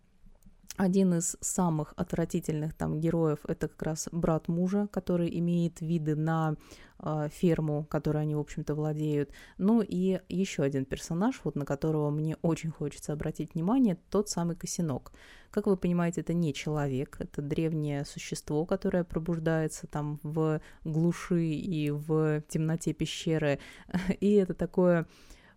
один 0.77 1.13
из 1.13 1.37
самых 1.39 1.93
отвратительных 1.97 2.73
там 2.73 2.99
героев 2.99 3.39
это 3.47 3.67
как 3.67 3.81
раз 3.83 4.09
брат 4.11 4.47
мужа, 4.47 4.87
который 4.91 5.29
имеет 5.39 5.81
виды 5.81 6.15
на 6.15 6.55
э, 6.99 7.29
ферму, 7.31 7.85
которой 7.85 8.23
они, 8.23 8.35
в 8.35 8.39
общем-то, 8.39 8.73
владеют. 8.73 9.29
Ну 9.57 9.81
и 9.81 10.19
еще 10.29 10.63
один 10.63 10.85
персонаж, 10.85 11.39
вот 11.43 11.55
на 11.55 11.65
которого 11.65 12.09
мне 12.09 12.37
очень 12.41 12.71
хочется 12.71 13.13
обратить 13.13 13.53
внимание, 13.53 13.97
тот 14.09 14.29
самый 14.29 14.55
Косинок. 14.55 15.11
Как 15.51 15.67
вы 15.67 15.77
понимаете, 15.77 16.21
это 16.21 16.33
не 16.33 16.53
человек, 16.53 17.17
это 17.19 17.43
древнее 17.43 18.05
существо, 18.05 18.65
которое 18.65 19.03
пробуждается 19.03 19.85
там 19.85 20.19
в 20.23 20.59
глуши 20.83 21.45
и 21.45 21.91
в 21.91 22.41
темноте 22.47 22.93
пещеры. 22.93 23.59
И 24.19 24.33
это 24.33 24.55
такое 24.55 25.05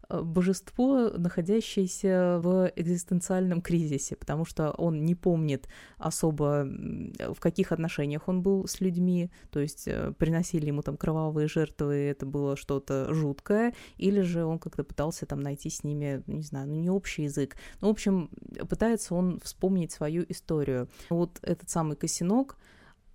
божество, 0.08 1.10
находящееся 1.10 2.40
в 2.42 2.72
экзистенциальном 2.76 3.60
кризисе, 3.60 4.16
потому 4.16 4.44
что 4.44 4.70
он 4.70 5.04
не 5.04 5.14
помнит 5.14 5.68
особо, 5.98 6.66
в 6.66 7.40
каких 7.40 7.72
отношениях 7.72 8.28
он 8.28 8.42
был 8.42 8.66
с 8.66 8.80
людьми, 8.80 9.30
то 9.50 9.60
есть 9.60 9.88
э, 9.88 10.12
приносили 10.18 10.66
ему 10.66 10.82
там 10.82 10.96
кровавые 10.96 11.48
жертвы, 11.48 11.94
это 11.94 12.26
было 12.26 12.56
что-то 12.56 13.12
жуткое, 13.12 13.74
или 13.96 14.20
же 14.20 14.44
он 14.44 14.58
как-то 14.58 14.84
пытался 14.84 15.26
там 15.26 15.40
найти 15.40 15.70
с 15.70 15.84
ними, 15.84 16.22
не 16.26 16.42
знаю, 16.42 16.68
ну 16.68 16.74
не 16.74 16.90
общий 16.90 17.24
язык. 17.24 17.56
Ну, 17.80 17.88
в 17.88 17.90
общем, 17.90 18.30
пытается 18.68 19.14
он 19.14 19.40
вспомнить 19.42 19.92
свою 19.92 20.24
историю. 20.28 20.88
Вот 21.10 21.38
этот 21.42 21.68
самый 21.70 21.96
Косинок, 21.96 22.56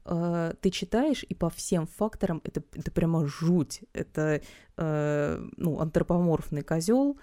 э, 0.06 0.54
ты 0.62 0.70
читаешь, 0.70 1.24
и 1.24 1.36
по 1.36 1.50
всем 1.50 1.88
факторам 1.88 2.42
это, 2.44 2.64
это 2.74 2.92
прямо 2.92 3.26
жуть. 3.28 3.82
Это 3.94 4.42
э, 4.78 5.48
ну, 5.58 5.80
антропоморфный 5.80 6.62
козел, 6.62 7.18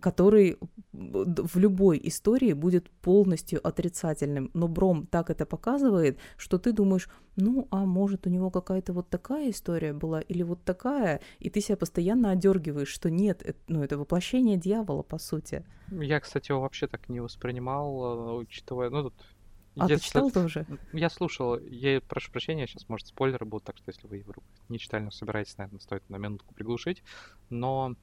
который 0.00 0.58
в 0.92 1.58
любой 1.58 2.00
истории 2.04 2.52
будет 2.52 2.90
полностью 2.90 3.66
отрицательным. 3.66 4.50
Но 4.54 4.68
Бром 4.68 5.06
так 5.06 5.30
это 5.30 5.46
показывает, 5.46 6.18
что 6.36 6.58
ты 6.58 6.72
думаешь, 6.72 7.08
ну, 7.36 7.68
а 7.70 7.84
может, 7.84 8.26
у 8.26 8.30
него 8.30 8.50
какая-то 8.50 8.92
вот 8.92 9.08
такая 9.08 9.50
история 9.50 9.92
была, 9.92 10.20
или 10.20 10.42
вот 10.42 10.64
такая, 10.64 11.20
и 11.38 11.50
ты 11.50 11.60
себя 11.60 11.76
постоянно 11.76 12.30
одергиваешь, 12.30 12.88
что 12.88 13.10
нет, 13.10 13.42
это, 13.42 13.58
ну, 13.68 13.82
это 13.82 13.98
воплощение 13.98 14.56
дьявола, 14.56 15.02
по 15.02 15.18
сути. 15.18 15.64
Я, 15.90 16.20
кстати, 16.20 16.50
его 16.50 16.60
вообще 16.60 16.86
так 16.86 17.08
не 17.08 17.20
воспринимал, 17.20 18.04
э, 18.04 18.42
учитывая, 18.42 18.90
ну, 18.90 19.02
тут 19.04 19.14
а 19.76 19.84
если... 19.84 19.96
ты 19.96 20.04
читал 20.04 20.30
тоже? 20.30 20.66
Я 20.92 21.10
слушал. 21.10 21.58
Я 21.58 22.00
прошу 22.00 22.30
прощения, 22.30 22.66
сейчас, 22.66 22.88
может, 22.88 23.06
спойлеры 23.08 23.44
будут, 23.44 23.64
так 23.64 23.76
что 23.76 23.90
если 23.90 24.06
вы 24.06 24.20
вдруг 24.20 24.44
не 24.68 24.78
читали, 24.78 25.02
но 25.04 25.10
собираетесь, 25.10 25.56
наверное, 25.58 25.80
стоит 25.80 26.08
на 26.08 26.16
минутку 26.16 26.54
приглушить. 26.54 27.02
Но 27.50 27.94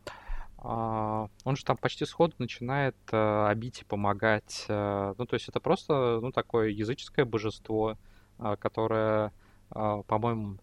Uh, 0.63 1.27
он 1.43 1.55
же 1.55 1.65
там 1.65 1.75
почти 1.75 2.05
сходу 2.05 2.35
начинает 2.37 2.95
uh, 3.07 3.47
обить 3.47 3.81
и 3.81 3.83
помогать. 3.83 4.65
Uh, 4.69 5.15
ну, 5.17 5.25
то 5.25 5.33
есть 5.33 5.49
это 5.49 5.59
просто, 5.59 6.19
ну, 6.21 6.31
такое 6.31 6.69
языческое 6.69 7.25
божество, 7.25 7.97
которое, 8.37 9.31
по-моему, 9.69 10.59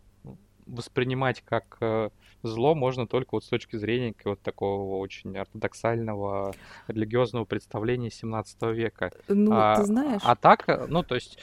воспринимать 0.69 1.43
как 1.43 1.79
э, 1.81 2.11
зло 2.43 2.75
можно 2.75 3.07
только 3.07 3.31
вот 3.33 3.45
с 3.45 3.49
точки 3.49 3.77
зрения 3.77 4.15
вот 4.25 4.41
такого 4.41 4.99
очень 4.99 5.37
ортодоксального 5.37 6.55
религиозного 6.87 7.45
представления 7.45 8.11
17 8.11 8.63
века. 8.75 9.13
Ну, 9.29 9.51
а, 9.53 9.77
ты 9.77 9.85
знаешь... 9.85 10.23
А 10.25 10.37
так, 10.37 10.89
ну, 10.89 11.03
то 11.03 11.15
есть 11.15 11.39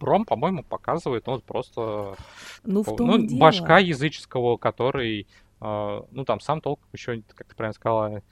Ром, 0.00 0.24
по-моему, 0.24 0.62
показывает, 0.62 1.28
он 1.28 1.40
просто 1.40 2.16
ну, 2.64 2.82
в 2.82 2.96
том 2.96 3.06
ну, 3.06 3.18
дело. 3.18 3.40
башка 3.40 3.78
языческого, 3.78 4.56
который, 4.56 5.26
э, 5.60 6.02
ну, 6.10 6.24
там, 6.24 6.40
сам 6.40 6.60
толком 6.60 6.86
еще, 6.92 7.22
как 7.34 7.48
ты 7.48 7.54
правильно 7.54 7.74
сказала, 7.74 8.22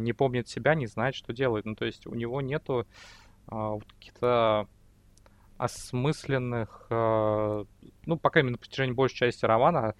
не 0.00 0.12
помнит 0.12 0.48
себя, 0.48 0.74
не 0.74 0.86
знает, 0.86 1.14
что 1.14 1.32
делает. 1.32 1.64
Ну, 1.64 1.74
то 1.74 1.84
есть 1.84 2.06
у 2.06 2.14
него 2.14 2.40
нету 2.40 2.80
э, 2.80 2.84
вот 3.50 3.84
каких-то 3.98 4.68
осмысленных, 5.58 6.86
э, 6.90 7.64
ну, 8.06 8.16
пока 8.16 8.40
именно 8.40 8.52
на 8.52 8.58
протяжении 8.58 8.92
большей 8.92 9.16
части 9.16 9.44
романа, 9.44 9.94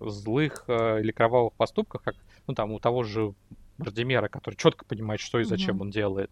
злых 0.00 0.64
э, 0.68 1.00
или 1.00 1.10
кровавых 1.12 1.54
поступках, 1.54 2.02
как, 2.02 2.16
ну, 2.46 2.54
там, 2.54 2.72
у 2.72 2.78
того 2.78 3.02
же 3.02 3.34
Бардемера, 3.78 4.28
который 4.28 4.56
четко 4.56 4.84
понимает, 4.84 5.20
что 5.20 5.38
и 5.38 5.44
зачем 5.44 5.78
mm-hmm. 5.78 5.82
он 5.82 5.90
делает. 5.90 6.30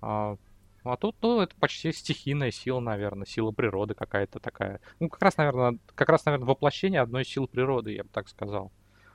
А, 0.00 0.36
а 0.84 0.96
тут, 0.96 1.16
ну, 1.22 1.40
это 1.40 1.54
почти 1.56 1.92
стихийная 1.92 2.50
сила, 2.50 2.80
наверное, 2.80 3.26
сила 3.26 3.52
природы 3.52 3.94
какая-то 3.94 4.38
такая. 4.38 4.80
Ну, 5.00 5.08
как 5.08 5.22
раз, 5.22 5.36
наверное, 5.36 5.78
как 5.94 6.08
раз, 6.08 6.24
наверное, 6.26 6.46
воплощение 6.46 7.00
одной 7.00 7.24
силы 7.24 7.46
природы, 7.46 7.92
я 7.92 8.04
бы 8.04 8.10
так 8.10 8.28
сказал. 8.28 8.70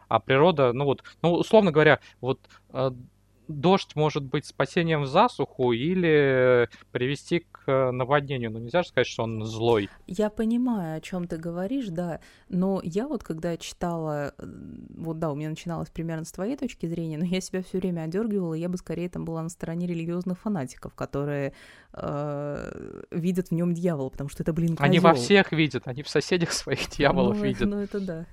А 0.08 0.20
природа, 0.20 0.74
ну 0.74 0.86
вот, 0.86 1.04
ну, 1.22 1.34
условно 1.34 1.72
говоря, 1.72 2.00
вот 2.20 2.40
э, 2.74 2.92
дождь 3.50 3.96
может 3.96 4.24
быть 4.24 4.46
спасением 4.46 5.02
в 5.02 5.08
засуху 5.08 5.74
или 5.74 6.70
привести 6.92 7.46
к 7.52 7.92
наводнению. 7.92 8.52
Ну, 8.52 8.60
нельзя 8.60 8.84
же 8.84 8.90
сказать, 8.90 9.08
что 9.08 9.24
он 9.24 9.44
злой. 9.44 9.90
Я 10.08 10.30
понимаю, 10.30 10.98
о 10.98 11.02
чем 11.02 11.28
ты 11.28 11.38
говоришь, 11.38 11.88
да. 11.88 12.20
Но 12.48 12.80
я 12.84 13.08
вот, 13.08 13.24
когда 13.24 13.58
читала, 13.58 14.34
вот 14.38 15.20
да, 15.20 15.32
у 15.32 15.36
меня 15.36 15.50
начиналось 15.50 15.90
примерно 15.90 16.26
с 16.26 16.32
твоей 16.32 16.56
точки 16.56 16.86
зрения, 16.86 17.18
но 17.18 17.26
я 17.26 17.42
себя 17.42 17.64
все 17.64 17.80
время 17.80 18.04
одергивала, 18.04 18.54
я 18.54 18.70
бы 18.70 18.78
скорее 18.78 19.10
там 19.10 19.26
была 19.26 19.42
на 19.42 19.50
стороне 19.50 19.88
религиозных 19.88 20.40
фанатиков, 20.40 20.94
которые 20.94 21.54
э, 21.94 23.02
видят 23.12 23.50
в 23.50 23.52
нем 23.52 23.74
дьявола, 23.74 24.10
потому 24.10 24.30
что 24.30 24.44
это, 24.44 24.54
блин, 24.54 24.76
козёл. 24.76 24.86
Они 24.86 25.00
во 25.00 25.14
всех 25.14 25.52
видят, 25.52 25.88
они 25.88 26.04
в 26.04 26.10
соседях 26.10 26.52
своих 26.52 26.90
дьяволов 26.90 27.38
ну, 27.38 27.44
видят. 27.44 27.68
Ну, 27.68 27.78
это 27.78 28.00
да. 28.00 28.26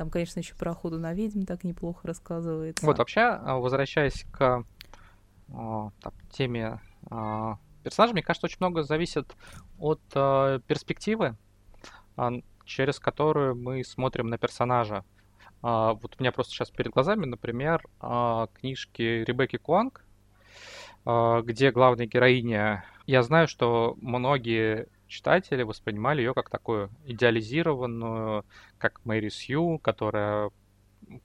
Там, 0.00 0.08
конечно, 0.08 0.40
еще 0.40 0.54
про 0.54 0.70
охоту 0.70 0.98
на 0.98 1.12
ведьм 1.12 1.44
так 1.44 1.62
неплохо 1.62 2.08
рассказывается. 2.08 2.86
Вот, 2.86 2.96
вообще, 2.96 3.20
а, 3.20 3.58
возвращаясь 3.58 4.24
к 4.32 4.64
а, 5.52 5.90
там, 6.00 6.12
теме 6.30 6.80
а, 7.10 7.58
персонажа, 7.82 8.14
мне 8.14 8.22
кажется, 8.22 8.46
очень 8.46 8.56
много 8.60 8.82
зависит 8.82 9.36
от 9.78 10.00
перспективы, 10.64 11.36
через 12.64 12.98
которую 12.98 13.56
мы 13.56 13.84
смотрим 13.84 14.28
на 14.28 14.38
персонажа. 14.38 15.04
Вот 15.60 16.16
у 16.18 16.22
меня 16.22 16.32
просто 16.32 16.54
сейчас 16.54 16.70
перед 16.70 16.92
глазами, 16.92 17.26
например, 17.26 17.86
книжки 18.54 19.02
Ребекки 19.02 19.58
Куанг, 19.58 20.02
где 21.04 21.72
главная 21.72 22.06
героиня... 22.06 22.86
Я 23.06 23.22
знаю, 23.22 23.48
что 23.48 23.98
многие 24.00 24.88
читатели 25.10 25.62
воспринимали 25.62 26.22
ее 26.22 26.32
как 26.32 26.48
такую 26.48 26.90
идеализированную, 27.04 28.46
как 28.78 29.04
Мэри 29.04 29.28
Сью, 29.28 29.78
которая 29.78 30.50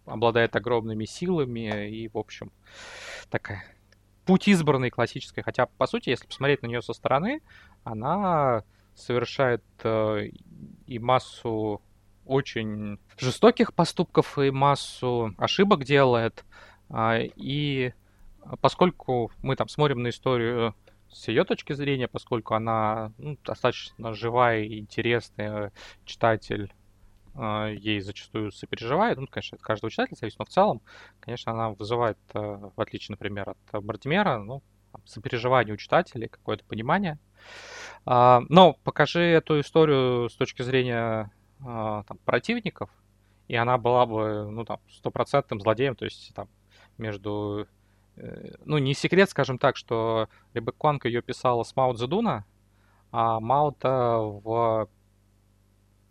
обладает 0.05 0.55
огромными 0.55 1.05
силами 1.05 1.89
и, 1.89 2.09
в 2.09 2.17
общем, 2.17 2.51
такая 3.29 3.63
путь 4.25 4.47
избранный 4.47 4.89
классической. 4.89 5.43
Хотя, 5.43 5.67
по 5.67 5.85
сути, 5.85 6.09
если 6.09 6.25
посмотреть 6.25 6.63
на 6.63 6.67
нее 6.67 6.81
со 6.81 6.93
стороны, 6.93 7.41
она 7.83 8.63
совершает 8.95 9.63
э, 9.83 10.29
и 10.87 10.99
массу 10.99 11.81
очень 12.25 12.97
жестоких 13.17 13.73
поступков, 13.73 14.39
и 14.39 14.49
массу 14.49 15.35
ошибок 15.37 15.83
делает. 15.83 16.43
Э, 16.89 17.27
и 17.35 17.93
поскольку 18.61 19.31
мы 19.41 19.55
там 19.55 19.67
смотрим 19.67 20.01
на 20.01 20.09
историю 20.09 20.75
с 21.15 21.29
ее 21.29 21.45
точки 21.45 21.71
зрения, 21.71 22.09
поскольку 22.09 22.55
она 22.55 23.13
ну, 23.17 23.37
достаточно 23.43 24.13
живая 24.13 24.63
и 24.63 24.79
интересная, 24.79 25.71
читатель 26.03 26.73
э, 27.35 27.75
ей 27.77 28.01
зачастую 28.01 28.51
сопереживает. 28.51 29.17
Ну, 29.17 29.25
конечно, 29.27 29.55
от 29.55 29.61
каждого 29.61 29.89
читателя 29.89 30.17
зависит, 30.17 30.39
но 30.39 30.45
в 30.45 30.49
целом, 30.49 30.81
конечно, 31.21 31.53
она 31.53 31.69
вызывает, 31.69 32.17
э, 32.33 32.39
в 32.39 32.81
отличие, 32.81 33.13
например, 33.13 33.49
от 33.49 33.83
Бартимера, 33.83 34.39
ну, 34.39 34.61
сопереживание 35.05 35.73
у 35.73 35.77
читателей, 35.77 36.27
какое-то 36.27 36.65
понимание. 36.65 37.17
Э, 38.05 38.41
но 38.49 38.73
покажи 38.83 39.21
эту 39.21 39.61
историю 39.61 40.29
с 40.29 40.35
точки 40.35 40.63
зрения 40.63 41.31
э, 41.61 41.63
там, 41.63 42.17
противников, 42.25 42.89
и 43.47 43.55
она 43.55 43.77
была 43.77 44.05
бы, 44.05 44.51
ну, 44.51 44.65
там, 44.65 44.81
стопроцентным 44.89 45.61
злодеем, 45.61 45.95
то 45.95 46.03
есть 46.03 46.33
там 46.35 46.49
между 46.97 47.67
ну, 48.63 48.77
не 48.77 48.93
секрет, 48.93 49.29
скажем 49.29 49.57
так, 49.57 49.77
что 49.77 50.29
Ребекка 50.53 50.77
Куанг 50.77 51.05
ее 51.05 51.21
писала 51.21 51.63
с 51.63 51.75
Мао 51.75 51.93
Цзэдуна, 51.93 52.45
а 53.11 53.39
Мао-то 53.39 54.39
в... 54.43 54.89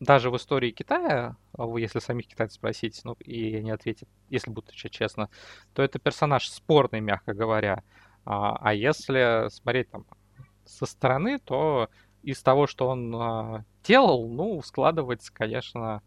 даже 0.01 0.31
в 0.31 0.37
истории 0.37 0.71
Китая, 0.71 1.37
если 1.77 1.99
самих 1.99 2.27
китайцев 2.27 2.57
спросить, 2.57 3.01
ну, 3.05 3.15
и 3.21 3.57
они 3.57 3.71
ответят, 3.71 4.09
если 4.29 4.51
будут 4.51 4.73
честно, 4.73 5.31
то 5.73 5.83
это 5.83 5.99
персонаж 5.99 6.49
спорный, 6.49 7.01
мягко 7.01 7.33
говоря. 7.33 7.83
А, 8.25 8.57
а 8.57 8.75
если 8.75 9.49
смотреть 9.51 9.91
там 9.91 10.07
со 10.65 10.87
стороны, 10.87 11.39
то 11.39 11.89
из 12.23 12.43
того, 12.43 12.67
что 12.67 12.89
он 12.89 13.15
а, 13.15 13.65
делал, 13.83 14.29
ну, 14.29 14.63
складывается, 14.63 15.33
конечно, 15.33 16.03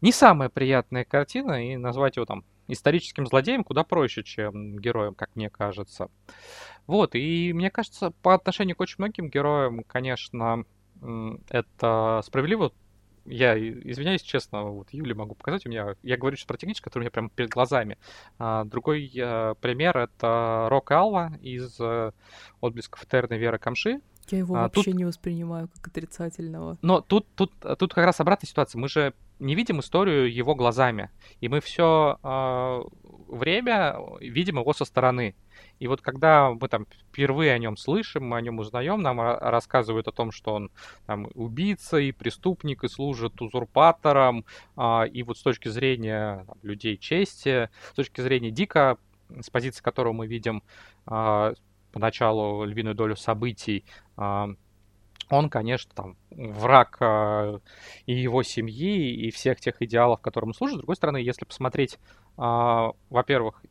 не 0.00 0.12
самая 0.12 0.48
приятная 0.48 1.04
картина, 1.04 1.66
и 1.66 1.76
назвать 1.76 2.16
его 2.16 2.26
там 2.26 2.44
историческим 2.68 3.26
злодеем 3.26 3.64
куда 3.64 3.84
проще, 3.84 4.22
чем 4.22 4.78
героем, 4.78 5.14
как 5.14 5.34
мне 5.34 5.50
кажется. 5.50 6.10
Вот, 6.86 7.14
и 7.14 7.52
мне 7.52 7.70
кажется, 7.70 8.10
по 8.22 8.34
отношению 8.34 8.76
к 8.76 8.80
очень 8.80 8.96
многим 8.98 9.28
героям, 9.28 9.82
конечно, 9.84 10.64
это 11.48 12.20
справедливо. 12.24 12.72
Я 13.24 13.58
извиняюсь, 13.58 14.22
честно, 14.22 14.62
вот 14.62 14.92
Юле 14.92 15.14
могу 15.14 15.34
показать, 15.34 15.66
у 15.66 15.68
меня, 15.68 15.96
я 16.04 16.16
говорю 16.16 16.36
сейчас 16.36 16.46
про 16.46 16.56
техничку, 16.56 16.84
который 16.84 17.02
у 17.02 17.04
меня 17.04 17.10
прямо 17.10 17.28
перед 17.28 17.50
глазами. 17.50 17.98
А, 18.38 18.64
другой 18.64 19.12
а, 19.18 19.54
пример— 19.54 19.96
это 19.98 20.68
Рок 20.70 20.92
Алва 20.92 21.32
из 21.42 21.76
а, 21.80 22.12
«Отблесков 22.60 23.02
Этерной 23.02 23.38
Веры 23.38 23.58
Камши», 23.58 24.00
я 24.30 24.38
его 24.38 24.56
а, 24.56 24.62
вообще 24.62 24.84
тут... 24.84 24.94
не 24.94 25.04
воспринимаю 25.04 25.68
как 25.68 25.88
отрицательного. 25.88 26.78
Но 26.82 27.00
тут, 27.00 27.26
тут, 27.34 27.52
тут 27.78 27.94
как 27.94 28.04
раз 28.04 28.20
обратная 28.20 28.48
ситуация. 28.48 28.78
Мы 28.78 28.88
же 28.88 29.14
не 29.38 29.54
видим 29.54 29.80
историю 29.80 30.32
его 30.32 30.54
глазами. 30.54 31.10
И 31.40 31.48
мы 31.48 31.60
все 31.60 32.18
э, 32.22 32.82
время 33.28 33.96
видим 34.20 34.58
его 34.58 34.72
со 34.72 34.84
стороны. 34.84 35.34
И 35.78 35.88
вот 35.88 36.00
когда 36.00 36.50
мы 36.50 36.68
там 36.68 36.86
впервые 37.10 37.52
о 37.52 37.58
нем 37.58 37.76
слышим, 37.76 38.26
мы 38.28 38.38
о 38.38 38.40
нем 38.40 38.58
узнаем, 38.58 39.02
нам 39.02 39.20
рассказывают 39.20 40.08
о 40.08 40.12
том, 40.12 40.30
что 40.30 40.54
он 40.54 40.70
там 41.06 41.28
убийца 41.34 41.98
и 41.98 42.12
преступник, 42.12 42.84
и 42.84 42.88
служит 42.88 43.40
узурпатором, 43.40 44.44
э, 44.76 45.08
и 45.08 45.22
вот 45.22 45.38
с 45.38 45.42
точки 45.42 45.68
зрения 45.68 46.44
там, 46.46 46.58
людей 46.62 46.96
чести, 46.96 47.70
с 47.92 47.94
точки 47.94 48.20
зрения 48.20 48.50
Дика, 48.50 48.98
с 49.40 49.50
позиции 49.50 49.82
которого 49.82 50.12
мы 50.12 50.26
видим 50.26 50.62
э, 51.06 51.54
поначалу 51.92 52.64
львиную 52.64 52.94
долю 52.94 53.16
событий, 53.16 53.84
э, 54.16 54.46
он, 55.28 55.48
конечно, 55.50 55.90
там 55.94 56.16
враг 56.30 56.98
э, 57.00 57.58
и 58.06 58.14
его 58.14 58.42
семьи, 58.42 59.10
и 59.10 59.30
всех 59.30 59.60
тех 59.60 59.80
идеалов, 59.80 60.20
которым 60.20 60.50
он 60.50 60.54
служит. 60.54 60.76
С 60.76 60.78
другой 60.78 60.96
стороны, 60.96 61.16
если 61.18 61.44
посмотреть, 61.44 61.94
э, 61.94 62.88
во-первых, 63.10 63.62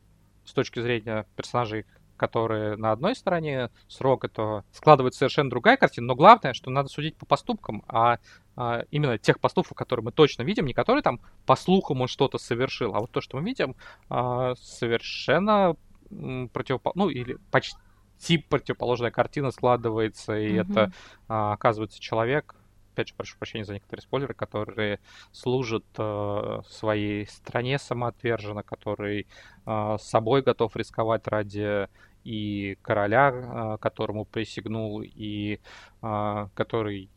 с 0.44 0.52
точки 0.52 0.80
зрения 0.80 1.26
персонажей, 1.34 1.86
которые 2.16 2.76
на 2.76 2.92
одной 2.92 3.14
стороне 3.14 3.70
срока, 3.88 4.28
то 4.28 4.64
складывается 4.72 5.18
совершенно 5.18 5.50
другая 5.50 5.76
картина. 5.76 6.08
Но 6.08 6.14
главное, 6.14 6.54
что 6.54 6.70
надо 6.70 6.88
судить 6.88 7.16
по 7.16 7.26
поступкам, 7.26 7.84
а, 7.88 8.18
а 8.56 8.84
именно 8.90 9.18
тех 9.18 9.38
поступков, 9.38 9.76
которые 9.76 10.04
мы 10.04 10.12
точно 10.12 10.42
видим, 10.42 10.66
не 10.66 10.72
которые 10.72 11.02
там 11.02 11.20
по 11.44 11.56
слухам 11.56 12.00
он 12.00 12.08
что-то 12.08 12.38
совершил, 12.38 12.94
а 12.94 13.00
вот 13.00 13.10
то, 13.10 13.20
что 13.20 13.36
мы 13.36 13.44
видим, 13.44 13.76
а, 14.08 14.54
совершенно 14.56 15.76
противоположно, 16.08 17.04
ну 17.04 17.08
или 17.10 17.36
почти 17.50 17.76
тип 18.18 18.48
противоположная 18.48 19.10
картина 19.10 19.50
складывается, 19.50 20.38
и 20.38 20.54
mm-hmm. 20.56 20.72
это 20.72 20.92
а, 21.28 21.52
оказывается 21.52 22.00
человек, 22.00 22.54
опять 22.96 23.08
же, 23.08 23.14
прошу 23.14 23.36
прощения 23.36 23.64
за 23.64 23.74
некоторые 23.74 24.02
спойлеры, 24.02 24.32
которые 24.32 25.00
служат 25.30 25.84
э, 25.98 26.60
своей 26.66 27.26
стране 27.26 27.78
самоотверженно, 27.78 28.62
который 28.62 29.26
э, 29.66 29.96
собой 30.00 30.40
готов 30.40 30.74
рисковать 30.76 31.28
ради 31.28 31.88
и 32.24 32.78
короля, 32.80 33.30
э, 33.34 33.78
которому 33.80 34.24
присягнул, 34.24 35.02
и 35.04 35.60
э, 36.02 36.48
который 36.54 37.10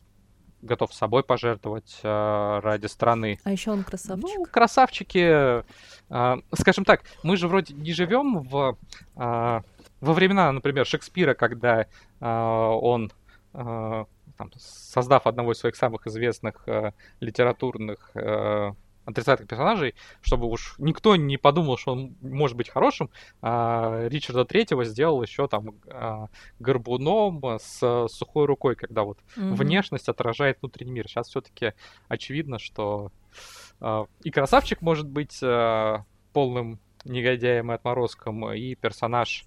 готов 0.61 0.93
собой 0.93 1.23
пожертвовать 1.23 1.99
э, 2.03 2.59
ради 2.61 2.87
страны. 2.87 3.39
А 3.43 3.51
еще 3.51 3.71
он 3.71 3.83
красавчик. 3.83 4.37
Ну, 4.37 4.45
красавчики. 4.45 5.63
Э, 6.09 6.37
скажем 6.53 6.85
так, 6.85 7.01
мы 7.23 7.37
же 7.37 7.47
вроде 7.47 7.73
не 7.73 7.93
живем 7.93 8.39
в 8.39 8.77
э, 9.15 9.61
во 10.01 10.13
времена, 10.13 10.51
например, 10.51 10.85
Шекспира, 10.85 11.33
когда 11.33 11.81
э, 11.81 11.85
он, 12.25 13.11
э, 13.53 14.05
там, 14.37 14.51
создав 14.57 15.27
одного 15.27 15.51
из 15.51 15.57
своих 15.57 15.75
самых 15.75 16.07
известных 16.07 16.63
э, 16.67 16.91
литературных 17.19 18.11
э, 18.15 18.71
отрицательных 19.05 19.49
персонажей, 19.49 19.95
чтобы 20.21 20.47
уж 20.47 20.75
никто 20.77 21.15
не 21.15 21.37
подумал, 21.37 21.77
что 21.77 21.93
он 21.93 22.15
может 22.21 22.55
быть 22.55 22.69
хорошим, 22.69 23.09
а, 23.41 24.07
Ричарда 24.07 24.45
Третьего 24.45 24.85
сделал 24.85 25.21
еще 25.23 25.47
там 25.47 25.73
а, 25.87 26.27
горбуном 26.59 27.43
с 27.59 28.07
сухой 28.07 28.45
рукой, 28.45 28.75
когда 28.75 29.03
вот 29.03 29.17
mm-hmm. 29.35 29.55
внешность 29.55 30.09
отражает 30.09 30.59
внутренний 30.61 30.91
мир. 30.91 31.07
Сейчас 31.07 31.27
все-таки 31.29 31.73
очевидно, 32.07 32.59
что 32.59 33.11
а, 33.31 33.68
и 34.23 34.31
красавчик 34.31 34.81
может 34.81 35.07
быть 35.07 35.39
а, 35.41 36.03
полным 36.33 36.79
негодяем 37.05 37.71
и 37.71 37.75
отморозком, 37.75 38.51
и 38.51 38.75
персонаж 38.75 39.45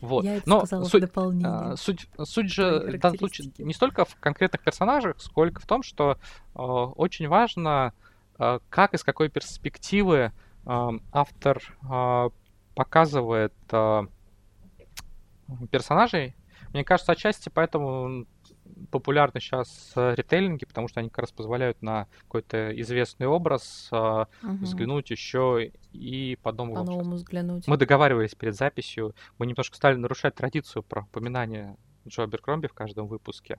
вот. 0.00 0.24
Я 0.24 0.36
это 0.36 0.48
Но 0.48 0.66
сказала 0.66 0.88
суть, 0.88 1.00
дополнение. 1.00 1.48
А, 1.48 1.76
суть, 1.76 2.08
суть 2.22 2.52
же 2.52 2.80
в 2.80 2.98
данном 2.98 3.18
случае 3.18 3.50
не 3.58 3.72
столько 3.72 4.04
в 4.04 4.14
конкретных 4.16 4.62
персонажах, 4.62 5.20
сколько 5.20 5.60
в 5.60 5.66
том, 5.66 5.82
что 5.82 6.18
э, 6.54 6.58
очень 6.58 7.28
важно, 7.28 7.94
э, 8.38 8.58
как 8.68 8.92
и 8.92 8.98
с 8.98 9.04
какой 9.04 9.30
перспективы 9.30 10.32
э, 10.66 10.90
автор 11.12 11.62
э, 11.90 12.30
показывает 12.74 13.54
э, 13.72 14.02
персонажей. 15.70 16.36
Мне 16.74 16.84
кажется, 16.84 17.12
отчасти 17.12 17.48
поэтому 17.48 18.26
популярны 18.90 19.40
сейчас 19.40 19.92
э, 19.96 20.14
ритейлинги, 20.14 20.64
потому 20.64 20.88
что 20.88 21.00
они 21.00 21.08
как 21.08 21.20
раз 21.20 21.32
позволяют 21.32 21.82
на 21.82 22.06
какой-то 22.22 22.78
известный 22.80 23.26
образ 23.26 23.88
угу. 23.90 24.26
взглянуть 24.42 25.10
еще 25.10 25.72
и 25.92 26.38
по-новому. 26.42 26.74
По-новому 26.74 27.14
взглянуть. 27.16 27.66
Мы 27.66 27.76
договаривались 27.76 28.34
перед 28.34 28.54
записью, 28.54 29.14
мы 29.38 29.46
немножко 29.46 29.76
стали 29.76 29.96
нарушать 29.96 30.34
традицию 30.34 30.82
про 30.82 31.02
упоминание 31.02 31.76
Джо 32.06 32.22
Аберкромби 32.22 32.66
в 32.66 32.74
каждом 32.74 33.08
выпуске. 33.08 33.58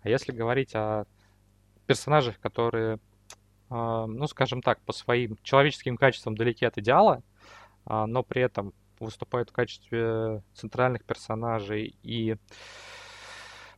А 0.00 0.08
если 0.08 0.32
говорить 0.32 0.74
о 0.74 1.06
персонажах, 1.86 2.38
которые, 2.40 2.98
uh, 3.70 4.06
ну, 4.06 4.26
скажем 4.26 4.60
так, 4.60 4.80
по 4.80 4.92
своим 4.92 5.38
человеческим 5.42 5.96
качествам 5.96 6.36
далеки 6.36 6.64
от 6.64 6.78
идеала, 6.78 7.22
uh, 7.86 8.06
но 8.06 8.22
при 8.22 8.42
этом 8.42 8.74
выступают 8.98 9.50
в 9.50 9.52
качестве 9.52 10.42
центральных 10.54 11.04
персонажей 11.04 11.96
и 12.02 12.32
а, 12.32 12.36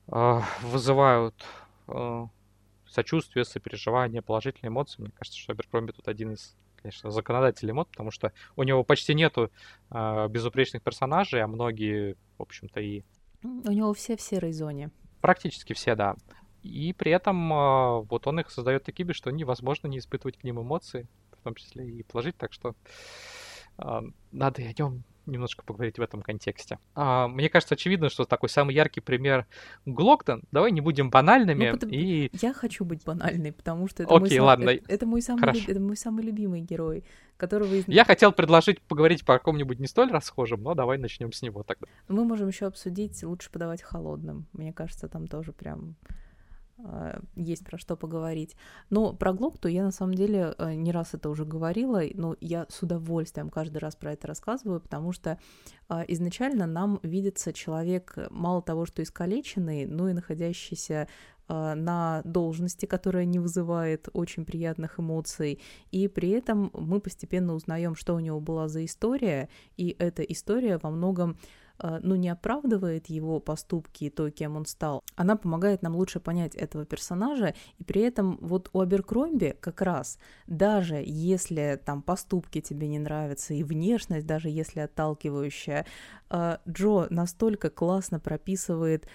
вызывают 0.08 1.34
а, 1.86 2.28
сочувствие, 2.88 3.44
сопереживание, 3.44 4.22
положительные 4.22 4.68
эмоции. 4.70 5.02
Мне 5.02 5.10
кажется, 5.14 5.38
что 5.38 5.52
Аберкромби 5.52 5.92
тут 5.92 6.08
один 6.08 6.32
из, 6.32 6.56
конечно, 6.82 7.10
законодателей 7.10 7.72
мод, 7.72 7.88
потому 7.88 8.10
что 8.10 8.32
у 8.56 8.62
него 8.62 8.82
почти 8.84 9.14
нету 9.14 9.50
э, 9.90 10.28
безупречных 10.28 10.82
персонажей, 10.82 11.42
а 11.42 11.46
многие, 11.46 12.16
в 12.38 12.42
общем-то, 12.42 12.80
и... 12.80 13.02
У 13.42 13.70
него 13.70 13.92
все 13.94 14.16
в 14.16 14.20
серой 14.20 14.52
зоне. 14.52 14.90
Практически 15.20 15.72
все, 15.74 15.94
да. 15.94 16.16
И 16.62 16.92
при 16.92 17.12
этом 17.12 17.52
э, 17.52 18.00
вот 18.02 18.26
он 18.26 18.40
их 18.40 18.50
создает 18.50 18.84
такими, 18.84 19.12
что 19.12 19.30
невозможно 19.30 19.86
не 19.86 19.98
испытывать 19.98 20.38
к 20.38 20.44
ним 20.44 20.60
эмоции, 20.60 21.06
в 21.38 21.44
том 21.44 21.54
числе 21.54 21.88
и 21.88 22.02
положить, 22.02 22.36
так 22.36 22.52
что 22.52 22.74
надо 23.78 24.62
о 24.62 24.72
нем 24.76 25.04
немножко 25.28 25.64
поговорить 25.64 25.98
в 25.98 26.02
этом 26.02 26.22
контексте. 26.22 26.78
А, 26.94 27.28
мне 27.28 27.48
кажется, 27.48 27.74
очевидно, 27.74 28.08
что 28.08 28.24
такой 28.24 28.48
самый 28.48 28.74
яркий 28.74 29.00
пример 29.00 29.46
Глоктон. 29.86 30.42
Давай 30.50 30.72
не 30.72 30.80
будем 30.80 31.10
банальными. 31.10 31.66
Ну, 31.66 31.72
потому... 31.74 31.92
и... 31.92 32.30
Я 32.40 32.52
хочу 32.52 32.84
быть 32.84 33.04
банальной, 33.04 33.52
потому 33.52 33.88
что 33.88 34.02
это, 34.02 34.14
Окей, 34.14 34.38
мой, 34.38 34.46
ладно. 34.46 34.70
это, 34.70 34.92
это, 34.92 35.06
мой 35.06 35.22
самый 35.22 35.52
люб... 35.52 35.68
это 35.68 35.80
мой 35.80 35.96
самый 35.96 36.24
любимый 36.24 36.62
герой, 36.62 37.04
которого... 37.36 37.72
Я 37.86 38.04
хотел 38.04 38.32
предложить 38.32 38.80
поговорить 38.82 39.24
по 39.24 39.34
какому-нибудь 39.34 39.78
не 39.78 39.86
столь 39.86 40.10
расхожим, 40.10 40.62
но 40.62 40.74
давай 40.74 40.98
начнем 40.98 41.32
с 41.32 41.42
него 41.42 41.62
тогда. 41.62 41.86
Мы 42.08 42.24
можем 42.24 42.48
еще 42.48 42.66
обсудить, 42.66 43.22
лучше 43.22 43.50
подавать 43.50 43.82
холодным. 43.82 44.46
Мне 44.52 44.72
кажется, 44.72 45.08
там 45.08 45.26
тоже 45.26 45.52
прям 45.52 45.96
есть 47.34 47.64
про 47.64 47.78
что 47.78 47.96
поговорить. 47.96 48.56
Но 48.90 49.12
про 49.12 49.32
Глокту 49.32 49.68
я 49.68 49.84
на 49.84 49.90
самом 49.90 50.14
деле 50.14 50.54
э, 50.58 50.74
не 50.74 50.92
раз 50.92 51.14
это 51.14 51.28
уже 51.28 51.44
говорила, 51.44 52.02
но 52.14 52.36
я 52.40 52.66
с 52.68 52.82
удовольствием 52.82 53.50
каждый 53.50 53.78
раз 53.78 53.96
про 53.96 54.12
это 54.12 54.26
рассказываю, 54.26 54.80
потому 54.80 55.12
что 55.12 55.38
а, 55.88 56.04
изначально 56.08 56.66
нам 56.66 57.00
видится 57.02 57.52
человек 57.52 58.16
мало 58.30 58.62
того, 58.62 58.86
что 58.86 59.02
искалеченный, 59.02 59.86
но 59.86 60.08
и 60.08 60.12
находящийся 60.12 61.08
на 61.50 62.20
должности, 62.26 62.84
которая 62.84 63.24
не 63.24 63.38
вызывает 63.38 64.10
очень 64.12 64.44
приятных 64.44 65.00
эмоций, 65.00 65.62
и 65.90 66.06
при 66.06 66.28
этом 66.28 66.70
мы 66.74 67.00
постепенно 67.00 67.54
узнаем, 67.54 67.94
что 67.94 68.14
у 68.14 68.18
него 68.18 68.38
была 68.38 68.68
за 68.68 68.84
история, 68.84 69.48
и 69.78 69.96
эта 69.98 70.22
история 70.24 70.76
во 70.76 70.90
многом 70.90 71.38
Э, 71.67 71.67
ну, 71.80 72.16
не 72.16 72.28
оправдывает 72.28 73.06
его 73.06 73.40
поступки 73.40 74.04
и 74.04 74.10
то, 74.10 74.30
кем 74.30 74.56
он 74.56 74.66
стал, 74.66 75.02
она 75.16 75.36
помогает 75.36 75.82
нам 75.82 75.96
лучше 75.96 76.20
понять 76.20 76.54
этого 76.54 76.84
персонажа, 76.84 77.54
и 77.78 77.84
при 77.84 78.02
этом 78.02 78.38
вот 78.40 78.70
у 78.72 78.80
Аберкромби 78.80 79.56
как 79.60 79.82
раз, 79.82 80.18
даже 80.46 81.02
если 81.04 81.80
там 81.84 82.02
поступки 82.02 82.60
тебе 82.60 82.88
не 82.88 82.98
нравятся, 82.98 83.54
и 83.54 83.62
внешность, 83.62 84.26
даже 84.26 84.48
если 84.48 84.80
отталкивающая, 84.80 85.86
э, 86.30 86.56
Джо 86.68 87.06
настолько 87.10 87.70
классно 87.70 88.20
прописывает 88.20 89.08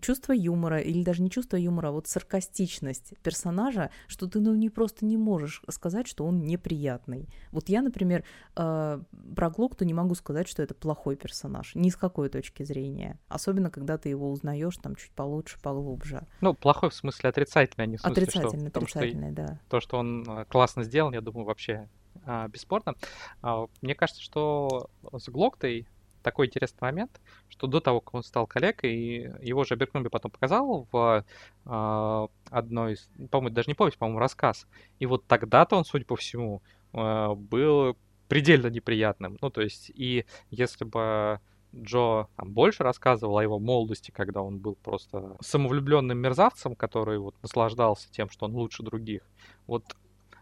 чувство 0.00 0.32
юмора, 0.32 0.78
или 0.78 1.02
даже 1.02 1.22
не 1.22 1.30
чувство 1.30 1.56
юмора, 1.56 1.88
а 1.88 1.92
вот 1.92 2.06
саркастичность 2.06 3.14
персонажа, 3.22 3.90
что 4.06 4.26
ты 4.26 4.40
ну, 4.40 4.54
не 4.54 4.70
просто 4.70 5.04
не 5.04 5.16
можешь 5.16 5.62
сказать, 5.68 6.06
что 6.06 6.24
он 6.24 6.44
неприятный. 6.44 7.28
Вот 7.52 7.68
я, 7.68 7.82
например, 7.82 8.24
э, 8.56 9.00
про 9.36 9.50
Глокту 9.50 9.84
не 9.84 9.94
могу 9.94 10.14
сказать, 10.14 10.48
что 10.48 10.62
это 10.62 10.74
плохой 10.74 11.16
персонаж, 11.16 11.74
ни 11.74 11.90
с 11.90 11.96
какой 11.96 12.28
точки 12.28 12.62
зрения. 12.62 13.18
Особенно, 13.28 13.70
когда 13.70 13.98
ты 13.98 14.08
его 14.08 14.30
узнаешь 14.30 14.76
там 14.78 14.96
чуть 14.96 15.12
получше, 15.12 15.58
поглубже. 15.60 16.26
Ну, 16.40 16.54
плохой 16.54 16.90
в 16.90 16.94
смысле 16.94 17.30
отрицательный, 17.30 17.84
а 17.84 17.86
не 17.86 17.96
в 17.96 18.00
смысле, 18.00 18.22
отрицательный, 18.22 18.70
что, 18.70 18.78
отрицательный, 18.78 19.32
том, 19.32 19.44
что, 19.44 19.54
да. 19.54 19.60
То, 19.68 19.80
что 19.80 19.98
он 19.98 20.24
э, 20.26 20.44
классно 20.46 20.84
сделал, 20.84 21.12
я 21.12 21.20
думаю, 21.20 21.44
вообще 21.44 21.88
а, 22.24 22.48
бесспорно. 22.48 22.94
А, 23.42 23.66
мне 23.82 23.94
кажется, 23.94 24.22
что 24.22 24.90
с 25.12 25.28
Глоктой 25.28 25.86
такой 26.22 26.46
интересный 26.46 26.80
момент, 26.80 27.20
что 27.48 27.66
до 27.66 27.80
того, 27.80 28.00
как 28.00 28.14
он 28.14 28.22
стал 28.22 28.46
коллегой, 28.46 29.32
его 29.42 29.64
же 29.64 29.74
Аберкромби 29.74 30.08
потом 30.08 30.30
показал 30.30 30.86
в 30.90 31.24
э, 31.66 32.28
одной 32.50 32.92
из, 32.94 33.08
по-моему, 33.30 33.54
даже 33.54 33.68
не 33.68 33.74
повесть, 33.74 33.98
по-моему, 33.98 34.18
рассказ. 34.18 34.66
И 34.98 35.06
вот 35.06 35.26
тогда-то 35.26 35.76
он, 35.76 35.84
судя 35.84 36.04
по 36.04 36.16
всему, 36.16 36.62
э, 36.92 37.34
был 37.34 37.96
предельно 38.28 38.68
неприятным. 38.68 39.38
Ну, 39.40 39.50
то 39.50 39.60
есть, 39.60 39.90
и 39.94 40.24
если 40.50 40.84
бы 40.84 41.40
Джо 41.74 42.26
там, 42.36 42.52
больше 42.52 42.82
рассказывал 42.82 43.38
о 43.38 43.42
его 43.42 43.58
молодости, 43.58 44.10
когда 44.10 44.42
он 44.42 44.58
был 44.58 44.74
просто 44.74 45.36
самовлюбленным 45.40 46.18
мерзавцем, 46.18 46.74
который 46.74 47.18
вот 47.18 47.34
наслаждался 47.42 48.10
тем, 48.10 48.28
что 48.28 48.46
он 48.46 48.54
лучше 48.54 48.82
других. 48.82 49.22
Вот 49.66 49.84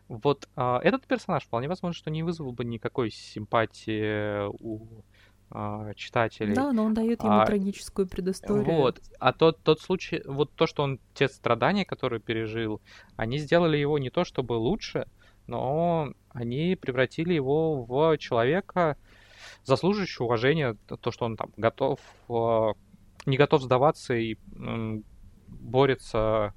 вот 0.08 0.48
а, 0.56 0.80
этот 0.82 1.06
персонаж 1.06 1.44
вполне 1.44 1.68
возможно, 1.68 1.94
что 1.94 2.10
не 2.10 2.22
вызвал 2.22 2.52
бы 2.52 2.64
никакой 2.64 3.10
симпатии 3.10 4.46
у 4.62 4.86
читателей. 5.96 6.54
Да, 6.54 6.72
но 6.72 6.84
он 6.84 6.94
дает 6.94 7.22
ему 7.22 7.40
а, 7.40 7.46
трагическую 7.46 8.06
предысторию. 8.06 8.64
Вот. 8.64 9.00
А 9.18 9.32
тот, 9.32 9.62
тот 9.62 9.80
случай, 9.80 10.22
вот 10.26 10.52
то, 10.52 10.66
что 10.66 10.82
он, 10.82 11.00
те 11.14 11.28
страдания, 11.28 11.84
которые 11.84 12.20
пережил, 12.20 12.82
они 13.16 13.38
сделали 13.38 13.76
его 13.76 13.98
не 13.98 14.10
то 14.10 14.24
чтобы 14.24 14.54
лучше, 14.54 15.06
но 15.46 16.12
они 16.30 16.76
превратили 16.80 17.32
его 17.32 17.82
в 17.84 18.18
человека, 18.18 18.98
заслуживающего 19.64 20.26
уважения, 20.26 20.76
то, 21.00 21.10
что 21.10 21.24
он 21.24 21.36
там 21.36 21.50
готов, 21.56 21.98
а, 22.28 22.72
не 23.24 23.36
готов 23.36 23.62
сдаваться 23.62 24.14
и 24.14 24.36
борется 25.48 26.54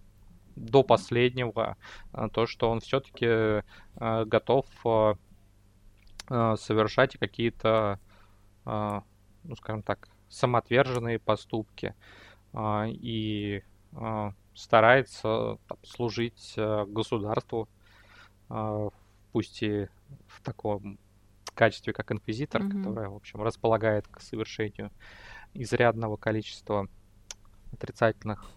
до 0.58 0.84
последнего, 0.84 1.77
а, 2.12 2.30
то, 2.30 2.45
что 2.45 2.69
он 2.69 2.82
все-таки 2.82 3.63
готов 3.97 4.65
совершать 6.27 7.17
какие-то 7.17 7.69
а, 7.69 7.99
ну, 8.65 9.56
скажем 9.56 9.84
так, 9.84 10.08
самоотверженные 10.30 11.19
поступки 11.19 11.93
а, 12.54 12.86
и 12.88 13.63
а, 13.93 14.34
старается 14.54 15.58
служить 15.84 16.56
государству, 16.58 17.69
пусть 19.32 19.63
и 19.63 19.88
в 20.28 20.41
таком 20.43 21.00
качестве, 21.54 21.93
как 21.93 22.12
инквизитор, 22.12 22.62
mm-hmm. 22.62 22.84
которое, 22.84 23.10
в 23.10 23.15
общем, 23.15 23.41
располагает 23.41 24.08
к 24.08 24.19
совершению 24.19 24.91
изрядного 25.54 26.17
количества 26.17 26.88
отрицательных, 27.71 28.50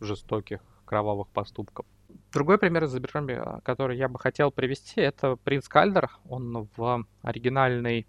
жестоких, 0.00 0.60
кровавых 0.84 1.28
поступков. 1.28 1.86
Другой 2.30 2.58
пример 2.58 2.84
из 2.84 2.94
Аберкромби, 2.94 3.42
который 3.64 3.96
я 3.96 4.08
бы 4.08 4.18
хотел 4.18 4.50
привести, 4.50 5.00
это 5.00 5.36
принц 5.36 5.66
Кальдер. 5.66 6.10
Он 6.28 6.68
в 6.76 7.06
оригинальной 7.22 8.06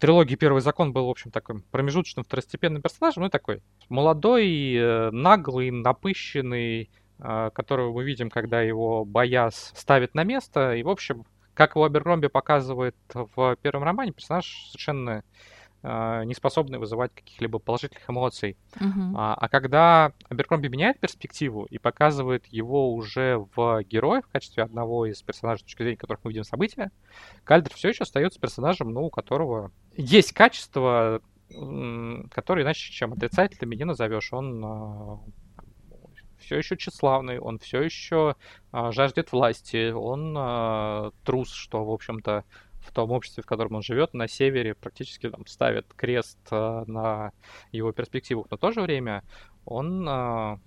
трилогии 0.00 0.34
«Первый 0.34 0.62
закон» 0.62 0.92
был, 0.92 1.06
в 1.06 1.10
общем, 1.10 1.30
таким 1.30 1.62
промежуточным 1.70 2.24
второстепенным 2.24 2.82
персонажем, 2.82 3.22
ну 3.22 3.28
и 3.28 3.30
такой 3.30 3.62
молодой, 3.88 4.74
э, 4.74 5.10
наглый, 5.10 5.70
напыщенный, 5.70 6.90
э, 7.18 7.50
которого 7.54 7.92
мы 7.92 8.02
видим, 8.02 8.30
когда 8.30 8.62
его 8.62 9.04
Бояс 9.04 9.72
ставит 9.76 10.14
на 10.14 10.24
место. 10.24 10.74
И, 10.74 10.82
в 10.82 10.88
общем, 10.88 11.24
как 11.54 11.76
его 11.76 11.84
Аберкромби 11.84 12.28
показывает 12.28 12.96
в 13.12 13.56
первом 13.62 13.84
романе, 13.84 14.12
персонаж 14.12 14.68
совершенно 14.70 15.22
не 15.82 16.34
способны 16.34 16.78
вызывать 16.78 17.14
каких-либо 17.14 17.58
положительных 17.58 18.08
эмоций. 18.08 18.56
Uh-huh. 18.74 19.14
А, 19.16 19.34
а 19.34 19.48
когда 19.48 20.12
Аберкромби 20.28 20.68
меняет 20.68 21.00
перспективу 21.00 21.64
и 21.64 21.78
показывает 21.78 22.46
его 22.46 22.92
уже 22.92 23.38
в 23.54 23.82
герое 23.84 24.20
в 24.20 24.26
качестве 24.26 24.62
одного 24.62 25.06
из 25.06 25.22
персонажей, 25.22 25.60
с 25.60 25.64
точки 25.64 25.82
зрения 25.82 25.96
которых 25.96 26.24
мы 26.24 26.32
видим 26.32 26.44
события, 26.44 26.90
Кальдер 27.44 27.72
все 27.74 27.88
еще 27.88 28.02
остается 28.02 28.40
персонажем, 28.40 28.92
ну, 28.92 29.06
у 29.06 29.10
которого 29.10 29.72
есть 29.96 30.32
качества, 30.32 31.22
которые 32.30 32.64
иначе, 32.64 32.92
чем 32.92 33.12
отрицательными, 33.12 33.74
не 33.74 33.84
назовешь. 33.84 34.32
Он 34.32 34.64
а, 34.64 35.20
все 36.38 36.56
еще 36.56 36.76
тщеславный, 36.76 37.38
он 37.38 37.58
все 37.58 37.82
еще 37.82 38.36
а, 38.72 38.92
жаждет 38.92 39.32
власти, 39.32 39.90
он 39.90 40.34
а, 40.36 41.12
трус, 41.24 41.52
что, 41.52 41.84
в 41.84 41.90
общем-то, 41.90 42.44
в 42.80 42.92
том 42.92 43.10
обществе, 43.10 43.42
в 43.42 43.46
котором 43.46 43.76
он 43.76 43.82
живет, 43.82 44.14
на 44.14 44.28
севере 44.28 44.74
практически 44.74 45.28
там 45.28 45.46
ставит 45.46 45.86
крест 45.94 46.38
а, 46.50 46.84
на 46.86 47.32
его 47.72 47.92
перспективах. 47.92 48.46
Но 48.50 48.56
в 48.56 48.60
то 48.60 48.72
же 48.72 48.80
время 48.80 49.22
он 49.64 50.06
а, 50.08 50.58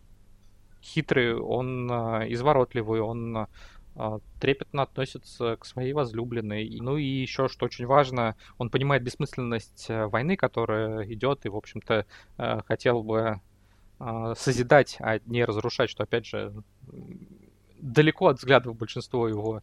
хитрый, 0.81 1.35
он 1.35 1.91
а, 1.91 2.25
изворотливый, 2.27 3.01
он 3.01 3.47
трепетно 4.39 4.81
относится 4.81 5.55
к 5.57 5.65
своей 5.65 5.93
возлюбленной. 5.93 6.79
Ну 6.81 6.97
и 6.97 7.05
еще, 7.05 7.47
что 7.47 7.65
очень 7.65 7.85
важно, 7.85 8.35
он 8.57 8.71
понимает 8.71 9.03
бессмысленность 9.03 9.85
э, 9.87 10.07
войны, 10.07 10.35
которая 10.35 11.05
идет, 11.13 11.45
и, 11.45 11.49
в 11.49 11.55
общем-то, 11.55 12.07
э, 12.39 12.61
хотел 12.65 13.03
бы 13.03 13.39
созидать, 14.35 14.97
а 14.99 15.19
не 15.27 15.45
разрушать, 15.45 15.91
что, 15.91 16.03
опять 16.03 16.25
же, 16.25 16.51
далеко 17.83 18.27
от 18.27 18.37
взглядов 18.37 18.77
большинства 18.77 19.27
его 19.27 19.61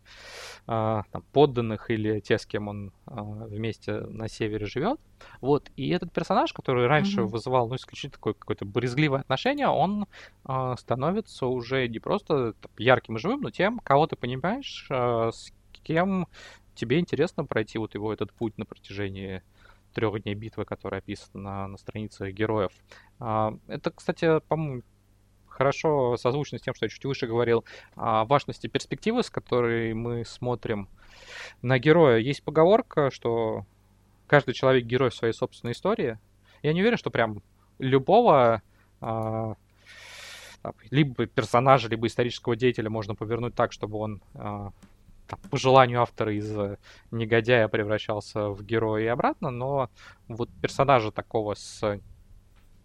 а, 0.67 1.05
там, 1.11 1.25
подданных 1.33 1.91
или 1.91 2.21
те, 2.21 2.39
с 2.39 2.47
кем 2.47 2.69
он 2.69 2.93
а, 3.07 3.23
вместе 3.23 4.01
на 4.01 4.29
севере 4.29 4.67
живет. 4.67 5.01
Вот. 5.41 5.71
И 5.77 5.89
этот 5.89 6.13
персонаж, 6.13 6.53
который 6.53 6.87
раньше 6.87 7.21
mm-hmm. 7.21 7.27
вызывал 7.27 7.69
ну, 7.69 7.77
исключительно 7.77 8.13
такое 8.13 8.35
какое-то 8.35 8.65
брезгливое 8.65 9.21
отношение, 9.21 9.69
он 9.69 10.07
а, 10.45 10.77
становится 10.77 11.47
уже 11.47 11.89
не 11.89 11.99
просто 11.99 12.53
там, 12.53 12.71
ярким 12.79 13.17
и 13.17 13.19
живым, 13.19 13.41
но 13.41 13.51
тем, 13.51 13.79
кого 13.79 14.07
ты 14.07 14.17
понимаешь, 14.17 14.87
а, 14.91 15.31
с 15.33 15.53
кем 15.83 16.29
тебе 16.75 17.01
интересно 17.01 17.45
пройти 17.45 17.79
вот 17.79 17.95
его 17.95 18.13
этот 18.13 18.33
путь 18.33 18.57
на 18.59 18.67
протяжении 18.67 19.43
трех 19.95 20.23
дней 20.23 20.35
битвы, 20.35 20.65
которая 20.65 21.01
описана 21.01 21.67
на, 21.67 21.77
странице 21.79 22.31
героев. 22.31 22.73
А, 23.19 23.55
это, 23.67 23.91
кстати, 23.91 24.41
по-моему, 24.41 24.83
хорошо 25.61 26.17
созвучно 26.17 26.57
с 26.57 26.63
тем, 26.63 26.75
что 26.75 26.87
я 26.87 26.89
чуть 26.89 27.05
выше 27.05 27.27
говорил 27.27 27.67
о 27.95 28.25
важности 28.25 28.67
перспективы, 28.67 29.23
с 29.23 29.29
которой 29.29 29.93
мы 29.93 30.25
смотрим 30.25 30.89
на 31.61 31.79
героя. 31.79 32.17
Есть 32.17 32.43
поговорка, 32.43 33.11
что 33.11 33.67
каждый 34.27 34.55
человек 34.55 34.87
герой 34.87 35.13
своей 35.13 35.35
собственной 35.35 35.73
истории. 35.73 36.19
Я 36.63 36.73
не 36.73 36.81
уверен, 36.81 36.97
что 36.97 37.11
прям 37.11 37.43
любого 37.79 38.63
а, 39.03 39.57
либо 40.91 41.27
персонажа, 41.27 41.91
либо 41.91 42.07
исторического 42.07 42.57
деятеля 42.57 42.89
можно 42.89 43.15
повернуть 43.15 43.55
так, 43.55 43.73
чтобы 43.73 43.99
он 43.99 44.23
а, 44.33 44.73
по 45.51 45.59
желанию 45.59 46.01
автора 46.01 46.35
из 46.35 46.57
негодяя 47.11 47.69
превращался 47.69 48.49
в 48.49 48.65
героя 48.65 49.05
и 49.05 49.09
обратно, 49.09 49.51
но 49.51 49.91
вот 50.27 50.49
персонажа 50.63 51.11
такого 51.11 51.55
с 51.55 52.01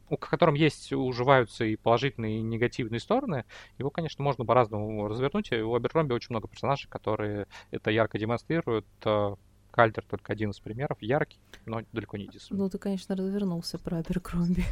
у 0.10 0.18
котором 0.18 0.54
есть, 0.54 0.94
уживаются 0.94 1.65
и 1.65 1.76
положительные, 1.76 2.39
и 2.39 2.41
негативные 2.41 3.00
стороны, 3.00 3.46
его, 3.78 3.89
конечно, 3.89 4.24
можно 4.24 4.46
по-разному 4.46 5.08
развернуть. 5.08 5.52
И 5.52 5.58
у 5.58 5.76
Аберкромби 5.76 6.13
очень 6.13 6.30
много 6.32 6.48
персонажей, 6.48 6.89
которые 6.89 7.48
это 7.72 7.91
ярко 7.91 8.18
демонстрируют. 8.18 8.86
Э, 9.04 9.36
Кальтер 9.76 10.06
только 10.10 10.32
один 10.32 10.52
из 10.52 10.60
примеров, 10.62 10.98
яркий, 11.02 11.38
но 11.65 11.82
далеко 11.91 12.15
не 12.15 12.24
единственный. 12.24 12.60
Ну, 12.60 12.70
ты, 12.70 12.78
конечно, 12.78 13.13
развернулся 13.13 13.78
про 13.78 13.98
Аберкромби. 13.98 14.63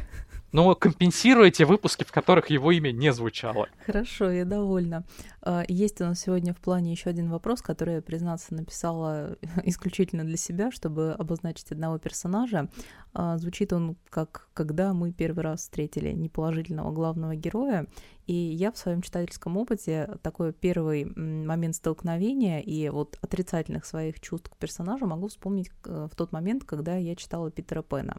Но 0.52 0.74
компенсируя 0.74 1.50
те 1.50 1.66
выпуски, 1.66 2.04
в 2.04 2.12
которых 2.12 2.48
его 2.48 2.72
имя 2.72 2.90
не 2.90 3.12
звучало. 3.12 3.68
Хорошо, 3.84 4.30
я 4.30 4.46
довольна. 4.46 5.04
А, 5.46 5.62
есть 5.68 6.00
у 6.00 6.04
нас 6.04 6.20
сегодня 6.20 6.54
в 6.54 6.58
плане 6.58 6.90
еще 6.90 7.10
один 7.10 7.30
вопрос, 7.30 7.60
который 7.60 7.96
я, 7.96 8.02
признаться, 8.02 8.54
написала 8.54 9.36
исключительно 9.64 10.24
для 10.24 10.38
себя, 10.38 10.70
чтобы 10.70 11.12
обозначить 11.12 11.70
одного 11.70 11.98
персонажа. 11.98 12.70
А, 13.12 13.36
звучит 13.36 13.72
он 13.74 13.96
как 14.08 14.48
«Когда 14.54 14.94
мы 14.94 15.12
первый 15.12 15.44
раз 15.44 15.60
встретили 15.60 16.12
неположительного 16.12 16.92
главного 16.92 17.36
героя», 17.36 17.86
и 18.26 18.32
я 18.32 18.72
в 18.72 18.78
своем 18.78 19.02
читательском 19.02 19.58
опыте 19.58 20.16
такой 20.22 20.54
первый 20.54 21.04
момент 21.04 21.76
столкновения 21.76 22.60
и 22.60 22.88
вот 22.88 23.18
отрицательных 23.20 23.84
своих 23.84 24.20
чувств 24.20 24.48
к 24.48 24.56
персонажу 24.56 25.06
могу 25.06 25.28
вспомнить 25.28 25.70
э, 25.84 26.08
в 26.10 26.16
тот 26.16 26.32
момент, 26.32 26.64
когда 26.64 26.96
я 26.96 27.16
читала 27.16 27.50
Питера 27.50 27.82
Пэна. 27.82 28.16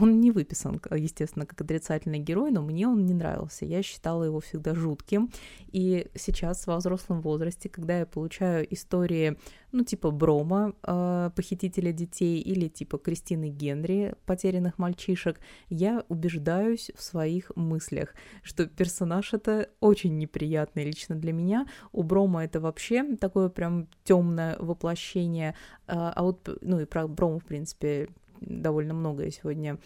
Он 0.00 0.20
не 0.20 0.30
выписан, 0.30 0.80
естественно, 0.94 1.44
как 1.44 1.60
отрицательный 1.60 2.20
герой, 2.20 2.52
но 2.52 2.62
мне 2.62 2.86
он 2.86 3.04
не 3.04 3.14
нравился. 3.14 3.64
Я 3.64 3.82
считала 3.82 4.22
его 4.22 4.38
всегда 4.38 4.72
жутким. 4.72 5.28
И 5.72 6.06
сейчас, 6.14 6.68
во 6.68 6.76
взрослом 6.76 7.20
возрасте, 7.20 7.68
когда 7.68 7.98
я 7.98 8.06
получаю 8.06 8.72
истории, 8.72 9.36
ну, 9.72 9.82
типа 9.82 10.12
Брома, 10.12 10.72
э, 10.84 11.30
похитителя 11.34 11.90
детей, 11.90 12.40
или 12.40 12.68
типа 12.68 12.98
Кристины 12.98 13.48
Генри, 13.48 14.14
потерянных 14.24 14.78
мальчишек, 14.78 15.40
я 15.68 16.04
убеждаюсь 16.08 16.92
в 16.94 17.02
своих 17.02 17.50
мыслях, 17.56 18.14
что 18.44 18.66
персонаж 18.66 19.34
это 19.34 19.68
очень 19.80 20.16
неприятный 20.16 20.84
лично 20.84 21.16
для 21.16 21.32
меня. 21.32 21.66
У 21.90 22.04
Брома 22.04 22.44
это 22.44 22.60
вообще 22.60 23.16
такое 23.16 23.48
прям 23.48 23.88
темное 24.04 24.56
воплощение. 24.60 25.56
А, 25.88 26.12
а 26.14 26.22
вот, 26.22 26.56
ну 26.60 26.78
и 26.78 26.84
про 26.84 27.08
Брома, 27.08 27.40
в 27.40 27.44
принципе, 27.44 28.08
довольно 28.40 28.94
много 28.94 29.24
я 29.24 29.30
сегодня 29.30 29.78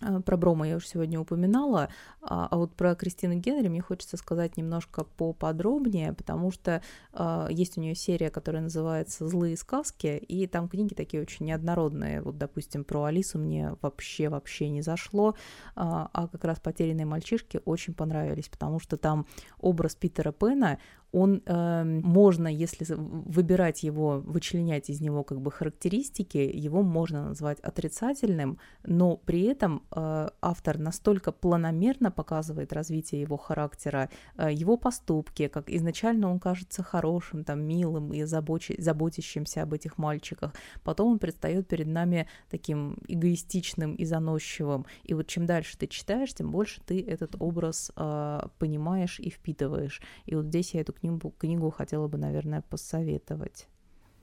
Э, 0.00 0.20
про 0.20 0.36
Брома 0.36 0.68
я 0.68 0.76
уже 0.76 0.86
сегодня 0.86 1.20
упоминала, 1.20 1.88
а, 2.22 2.48
а 2.50 2.56
вот 2.56 2.74
про 2.74 2.94
Кристину 2.94 3.34
Генри 3.34 3.68
мне 3.68 3.80
хочется 3.80 4.16
сказать 4.16 4.56
немножко 4.56 5.04
поподробнее, 5.04 6.12
потому 6.12 6.50
что 6.50 6.82
а, 7.12 7.48
есть 7.50 7.76
у 7.76 7.80
нее 7.80 7.94
серия, 7.94 8.30
которая 8.30 8.62
называется 8.62 9.28
«Злые 9.28 9.56
сказки», 9.56 10.16
и 10.16 10.46
там 10.46 10.68
книги 10.68 10.94
такие 10.94 11.22
очень 11.22 11.46
неоднородные. 11.46 12.22
Вот, 12.22 12.38
допустим, 12.38 12.84
про 12.84 13.04
Алису 13.04 13.38
мне 13.38 13.76
вообще-вообще 13.82 14.68
не 14.68 14.82
зашло, 14.82 15.34
а, 15.74 16.08
а 16.12 16.28
как 16.28 16.44
раз 16.44 16.60
«Потерянные 16.60 17.06
мальчишки» 17.06 17.60
очень 17.64 17.94
понравились, 17.94 18.48
потому 18.48 18.80
что 18.80 18.96
там 18.96 19.26
образ 19.58 19.94
Питера 19.94 20.32
Пэна, 20.32 20.78
он 21.12 21.42
э, 21.44 21.84
можно, 21.84 22.46
если 22.48 22.86
выбирать 22.94 23.82
его, 23.82 24.20
вычленять 24.20 24.90
из 24.90 25.00
него 25.00 25.24
как 25.24 25.40
бы 25.40 25.50
характеристики, 25.50 26.38
его 26.38 26.82
можно 26.82 27.28
назвать 27.28 27.58
отрицательным, 27.60 28.58
но 28.84 29.16
при 29.16 29.42
этом 29.42 29.82
э, 29.90 30.28
автор 30.40 30.78
настолько 30.78 31.32
планомерно 31.32 32.10
показывает 32.10 32.72
развитие 32.72 33.20
его 33.22 33.36
характера, 33.36 34.08
э, 34.36 34.52
его 34.52 34.76
поступки, 34.76 35.48
как 35.48 35.68
изначально 35.70 36.30
он 36.30 36.38
кажется 36.38 36.82
хорошим, 36.82 37.44
там, 37.44 37.60
милым 37.60 38.12
и 38.12 38.22
забоч... 38.22 38.70
заботящимся 38.78 39.62
об 39.62 39.74
этих 39.74 39.98
мальчиках, 39.98 40.54
потом 40.84 41.12
он 41.12 41.18
предстает 41.18 41.66
перед 41.66 41.88
нами 41.88 42.28
таким 42.50 42.98
эгоистичным 43.08 43.96
и 43.96 44.04
заносчивым, 44.04 44.86
и 45.02 45.14
вот 45.14 45.26
чем 45.26 45.46
дальше 45.46 45.76
ты 45.76 45.88
читаешь, 45.88 46.32
тем 46.34 46.52
больше 46.52 46.80
ты 46.86 47.02
этот 47.02 47.34
образ 47.40 47.90
э, 47.96 48.40
понимаешь 48.58 49.18
и 49.18 49.30
впитываешь, 49.30 50.00
и 50.26 50.36
вот 50.36 50.46
здесь 50.46 50.74
я 50.74 50.82
эту 50.82 50.92
книгу, 51.00 51.34
книгу 51.38 51.70
хотела 51.70 52.08
бы, 52.08 52.18
наверное, 52.18 52.62
посоветовать. 52.62 53.66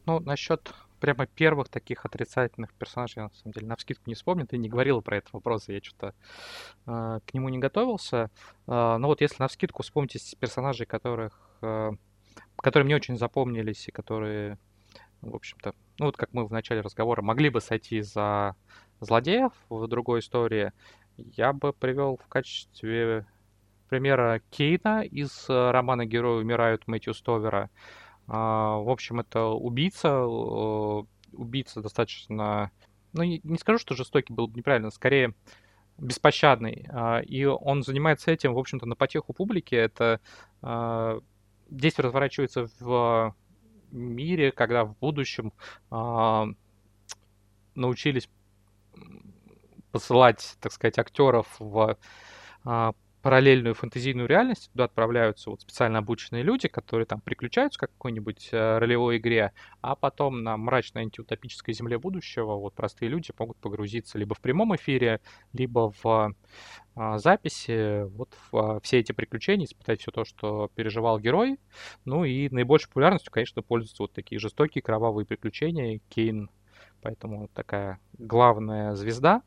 Ну, 0.05 0.19
насчет 0.19 0.73
прямо 0.99 1.27
первых 1.27 1.69
таких 1.69 2.05
отрицательных 2.05 2.73
персонажей, 2.73 3.17
я 3.17 3.23
на 3.23 3.33
самом 3.33 3.53
деле 3.53 3.67
на 3.67 3.75
вскидку 3.75 4.03
не 4.07 4.15
вспомню, 4.15 4.47
ты 4.47 4.57
не 4.57 4.69
говорила 4.69 5.01
про 5.01 5.17
этот 5.17 5.33
вопрос, 5.33 5.67
я 5.67 5.81
что-то 5.81 6.13
э, 6.85 7.19
к 7.25 7.33
нему 7.33 7.49
не 7.49 7.59
готовился. 7.59 8.31
Э, 8.67 8.97
но 8.97 9.07
вот 9.07 9.21
если 9.21 9.35
на 9.39 9.47
вскидку 9.47 9.83
вспомните 9.83 10.19
персонажей, 10.37 10.85
которых, 10.85 11.39
э, 11.61 11.91
которые 12.55 12.85
мне 12.85 12.95
очень 12.95 13.17
запомнились 13.17 13.87
и 13.87 13.91
которые, 13.91 14.57
в 15.21 15.35
общем-то, 15.35 15.73
ну 15.99 16.05
вот 16.05 16.17
как 16.17 16.33
мы 16.33 16.47
в 16.47 16.51
начале 16.51 16.81
разговора 16.81 17.21
могли 17.21 17.49
бы 17.49 17.61
сойти 17.61 18.01
за 18.01 18.55
злодеев 19.01 19.51
в 19.69 19.87
другой 19.87 20.21
истории, 20.21 20.71
я 21.17 21.53
бы 21.53 21.73
привел 21.73 22.17
в 22.17 22.27
качестве 22.27 23.25
примера 23.87 24.41
Кейна 24.49 25.03
из 25.03 25.49
э, 25.49 25.71
романа 25.71 26.05
«Герои 26.05 26.41
умирают» 26.41 26.87
Мэтью 26.87 27.13
Стовера. 27.13 27.69
А, 28.27 28.77
в 28.77 28.89
общем, 28.89 29.19
это 29.19 29.45
убийца, 29.45 30.09
э, 30.09 31.03
убийца 31.33 31.81
достаточно, 31.81 32.71
ну, 33.13 33.23
не 33.23 33.57
скажу, 33.57 33.79
что 33.79 33.95
жестокий 33.95 34.33
был 34.33 34.49
неправильно, 34.49 34.91
скорее 34.91 35.33
беспощадный. 35.97 36.85
А, 36.89 37.19
и 37.19 37.45
он 37.45 37.83
занимается 37.83 38.31
этим, 38.31 38.53
в 38.53 38.59
общем-то, 38.59 38.85
на 38.85 38.95
потеху 38.95 39.33
публики. 39.33 39.75
Это 39.75 40.19
а, 40.61 41.19
действие 41.69 42.05
разворачивается 42.05 42.67
в 42.79 43.35
мире, 43.91 44.51
когда 44.51 44.83
в 44.83 44.97
будущем 44.97 45.53
научились 47.73 48.29
посылать, 49.91 50.57
так 50.59 50.73
сказать, 50.73 50.99
актеров 50.99 51.47
в 51.59 51.97
параллельную 53.27 53.75
фэнтезийную 53.75 54.25
реальность, 54.25 54.71
туда 54.71 54.85
отправляются 54.85 55.49
вот 55.49 55.59
специально 55.59 55.99
обученные 55.99 56.43
люди, 56.43 56.69
которые 56.69 57.05
там 57.05 57.19
приключаются 57.19 57.77
в 57.77 57.81
какой-нибудь 57.81 58.47
э, 58.53 58.77
ролевой 58.77 59.17
игре, 59.17 59.51
а 59.81 59.97
потом 59.97 60.43
на 60.43 60.55
мрачной 60.55 61.01
антиутопической 61.01 61.73
земле 61.73 61.97
будущего 61.97 62.55
вот 62.55 62.73
простые 62.73 63.09
люди 63.09 63.31
могут 63.37 63.57
погрузиться 63.57 64.17
либо 64.17 64.33
в 64.33 64.39
прямом 64.39 64.77
эфире, 64.77 65.19
либо 65.51 65.91
в 66.01 66.35
э, 66.95 67.17
записи 67.17 68.03
вот 68.15 68.33
в, 68.49 68.77
э, 68.77 68.79
все 68.81 68.99
эти 68.99 69.11
приключения, 69.11 69.65
испытать 69.65 69.99
все 69.99 70.11
то, 70.11 70.23
что 70.23 70.71
переживал 70.73 71.19
герой. 71.19 71.59
Ну 72.05 72.23
и 72.23 72.47
наибольшей 72.47 72.87
популярностью, 72.87 73.33
конечно, 73.33 73.61
пользуются 73.61 74.03
вот 74.03 74.13
такие 74.13 74.39
жестокие 74.39 74.81
кровавые 74.81 75.25
приключения. 75.25 75.99
Кейн, 76.07 76.49
поэтому 77.01 77.49
такая 77.49 77.99
главная 78.17 78.95
звезда. 78.95 79.41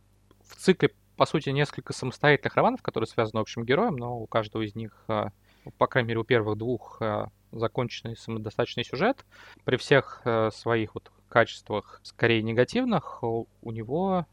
В 0.46 0.56
цикле 0.56 0.90
по 1.20 1.26
сути, 1.26 1.50
несколько 1.50 1.92
самостоятельных 1.92 2.54
романов, 2.56 2.80
которые 2.80 3.06
связаны 3.06 3.40
общим 3.40 3.66
героем, 3.66 3.96
но 3.96 4.18
у 4.18 4.26
каждого 4.26 4.62
из 4.62 4.74
них, 4.74 5.04
а, 5.06 5.32
по 5.76 5.86
крайней 5.86 6.08
мере, 6.08 6.20
у 6.20 6.24
первых 6.24 6.56
двух 6.56 6.96
а, 7.02 7.28
законченный 7.52 8.16
самодостаточный 8.16 8.84
сюжет. 8.84 9.26
При 9.64 9.76
всех 9.76 10.22
а, 10.24 10.50
своих 10.50 10.94
вот 10.94 11.12
качествах, 11.28 12.00
скорее 12.04 12.40
негативных, 12.40 13.22
у 13.22 13.46
него 13.70 14.24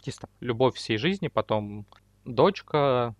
чисто 0.00 0.28
любовь 0.38 0.76
всей 0.76 0.96
жизни, 0.96 1.26
потом 1.26 1.86
дочка, 2.24 3.16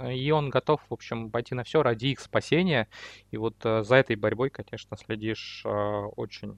и 0.00 0.30
он 0.30 0.48
готов, 0.48 0.82
в 0.88 0.94
общем, 0.94 1.28
пойти 1.28 1.56
на 1.56 1.64
все 1.64 1.82
ради 1.82 2.06
их 2.06 2.20
спасения. 2.20 2.86
И 3.32 3.36
вот 3.36 3.56
за 3.62 3.96
этой 3.96 4.14
борьбой, 4.14 4.50
конечно, 4.50 4.96
следишь 4.96 5.64
очень 5.66 6.56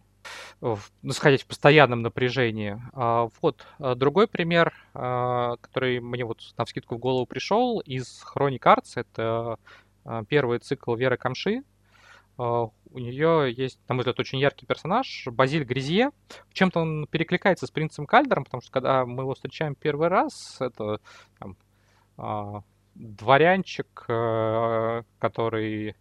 находясь 1.02 1.42
в 1.42 1.46
постоянном 1.46 2.02
напряжении. 2.02 2.80
А, 2.92 3.28
вот 3.40 3.66
а, 3.78 3.94
другой 3.94 4.26
пример, 4.26 4.72
а, 4.94 5.56
который 5.60 6.00
мне 6.00 6.24
вот 6.24 6.40
на 6.56 6.64
вскидку 6.64 6.96
в 6.96 6.98
голову 6.98 7.26
пришел 7.26 7.80
из 7.80 8.22
Хроник 8.22 8.66
Артс, 8.66 8.96
это 8.96 9.58
первый 10.28 10.58
цикл 10.58 10.94
Веры 10.94 11.16
Камши. 11.16 11.62
У 12.36 12.98
нее 12.98 13.52
есть, 13.56 13.78
на 13.88 13.94
мой 13.94 14.00
взгляд, 14.00 14.18
очень 14.18 14.38
яркий 14.38 14.66
персонаж, 14.66 15.28
Базиль 15.30 15.64
Гризье. 15.64 16.10
Чем-то 16.52 16.80
он 16.80 17.06
перекликается 17.06 17.66
с 17.66 17.70
принцем 17.70 18.06
Кальдером, 18.06 18.44
потому 18.44 18.62
что 18.62 18.72
когда 18.72 19.06
мы 19.06 19.22
его 19.22 19.34
встречаем 19.34 19.76
первый 19.76 20.08
раз, 20.08 20.56
это 20.60 20.98
там, 21.38 21.56
дворянчик, 22.94 23.86
который 25.18 25.94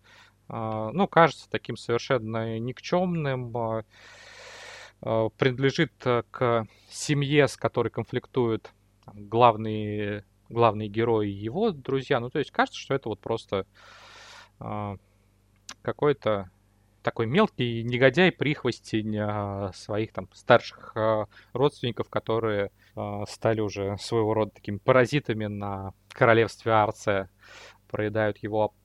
ну, 0.51 1.07
кажется 1.07 1.49
таким 1.49 1.77
совершенно 1.77 2.59
никчемным, 2.59 3.55
а, 3.55 3.83
а, 5.01 5.29
принадлежит 5.29 5.93
э, 6.03 6.23
к 6.29 6.67
семье, 6.89 7.47
с 7.47 7.55
которой 7.55 7.87
конфликтуют 7.87 8.73
главные, 9.13 10.25
главные 10.49 10.89
герои 10.89 11.29
его 11.29 11.71
друзья. 11.71 12.19
Ну, 12.19 12.29
то 12.29 12.39
есть 12.39 12.51
кажется, 12.51 12.79
что 12.79 12.93
это 12.93 13.07
вот 13.07 13.19
просто 13.21 13.65
какой-то 15.81 16.51
такой 17.01 17.25
мелкий 17.25 17.81
негодяй, 17.81 18.31
прихвостень 18.31 19.73
своих 19.73 20.13
там 20.13 20.29
старших 20.33 20.95
родственников, 21.53 22.09
которые 22.09 22.69
стали 23.27 23.59
уже 23.59 23.97
своего 23.97 24.35
рода 24.35 24.51
такими 24.51 24.77
паразитами 24.77 25.47
на 25.47 25.93
королевстве 26.09 26.73
Арция, 26.73 27.31
проедают 27.89 28.37
его 28.37 28.75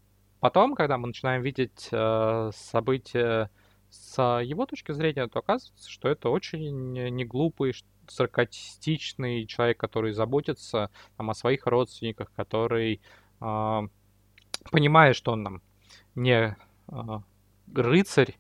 Потом, 0.47 0.77
когда 0.77 0.97
мы 0.97 1.09
начинаем 1.09 1.43
видеть 1.43 1.89
э, 1.91 2.51
события 2.55 3.51
с 3.91 4.41
его 4.43 4.65
точки 4.65 4.93
зрения, 4.93 5.27
то 5.27 5.41
оказывается, 5.41 5.91
что 5.91 6.09
это 6.09 6.29
очень 6.29 6.93
неглупый, 6.93 7.75
саркастичный 8.07 9.45
человек, 9.47 9.77
который 9.77 10.13
заботится 10.13 10.93
там, 11.17 11.31
о 11.31 11.35
своих 11.35 11.67
родственниках, 11.67 12.31
который 12.37 13.01
э, 13.41 13.81
понимает, 14.71 15.17
что 15.17 15.33
он 15.33 15.43
там 15.43 15.63
не 16.15 16.57
э, 16.87 17.21
рыцарь, 17.75 18.37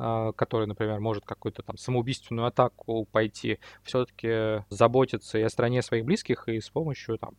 э, 0.00 0.32
который, 0.34 0.66
например, 0.66 0.98
может 0.98 1.24
какую-то 1.24 1.62
там 1.62 1.76
самоубийственную 1.76 2.48
атаку 2.48 3.04
пойти, 3.12 3.60
все-таки 3.84 4.64
заботится 4.70 5.38
и 5.38 5.42
о 5.42 5.50
стране 5.50 5.82
своих 5.82 6.04
близких, 6.04 6.48
и 6.48 6.60
с 6.60 6.68
помощью 6.68 7.16
там 7.16 7.36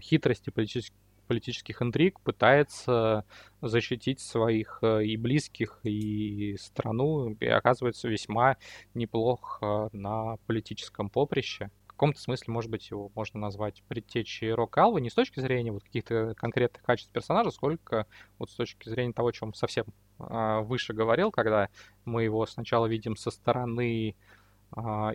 хитрости, 0.00 0.48
политических 0.48 0.96
политических 1.28 1.80
интриг 1.82 2.18
пытается 2.20 3.24
защитить 3.60 4.20
своих 4.20 4.78
э, 4.82 5.04
и 5.04 5.16
близких, 5.16 5.78
и 5.84 6.56
страну, 6.58 7.36
и 7.38 7.46
оказывается 7.46 8.08
весьма 8.08 8.56
неплох 8.94 9.58
э, 9.62 9.88
на 9.92 10.38
политическом 10.46 11.10
поприще. 11.10 11.70
В 11.86 11.90
каком-то 11.98 12.20
смысле, 12.20 12.52
может 12.52 12.70
быть, 12.70 12.90
его 12.90 13.10
можно 13.14 13.38
назвать 13.40 13.82
предтечей 13.88 14.52
Рок 14.52 14.78
Алвы 14.78 15.00
не 15.00 15.10
с 15.10 15.14
точки 15.14 15.40
зрения 15.40 15.72
вот 15.72 15.84
каких-то 15.84 16.34
конкретных 16.36 16.82
качеств 16.82 17.12
персонажа, 17.12 17.50
сколько 17.50 18.06
вот 18.38 18.50
с 18.50 18.54
точки 18.54 18.88
зрения 18.88 19.12
того, 19.12 19.28
о 19.28 19.32
чем 19.32 19.54
совсем 19.54 19.86
э, 20.18 20.60
выше 20.62 20.94
говорил, 20.94 21.30
когда 21.30 21.68
мы 22.04 22.24
его 22.24 22.46
сначала 22.46 22.86
видим 22.86 23.16
со 23.16 23.30
стороны 23.30 24.16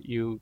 и 0.01 0.39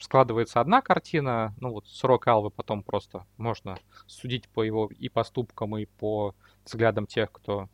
складывается 0.00 0.60
одна 0.60 0.80
картина, 0.80 1.54
ну 1.60 1.70
вот 1.70 1.86
срок 1.86 2.26
Алвы 2.26 2.50
потом 2.50 2.82
просто 2.82 3.26
можно 3.36 3.78
судить 4.06 4.48
по 4.48 4.62
его 4.62 4.90
и 4.98 5.08
поступкам, 5.08 5.76
и 5.76 5.86
по 5.86 6.34
взглядам 6.64 7.06
тех, 7.06 7.30
кто 7.30 7.68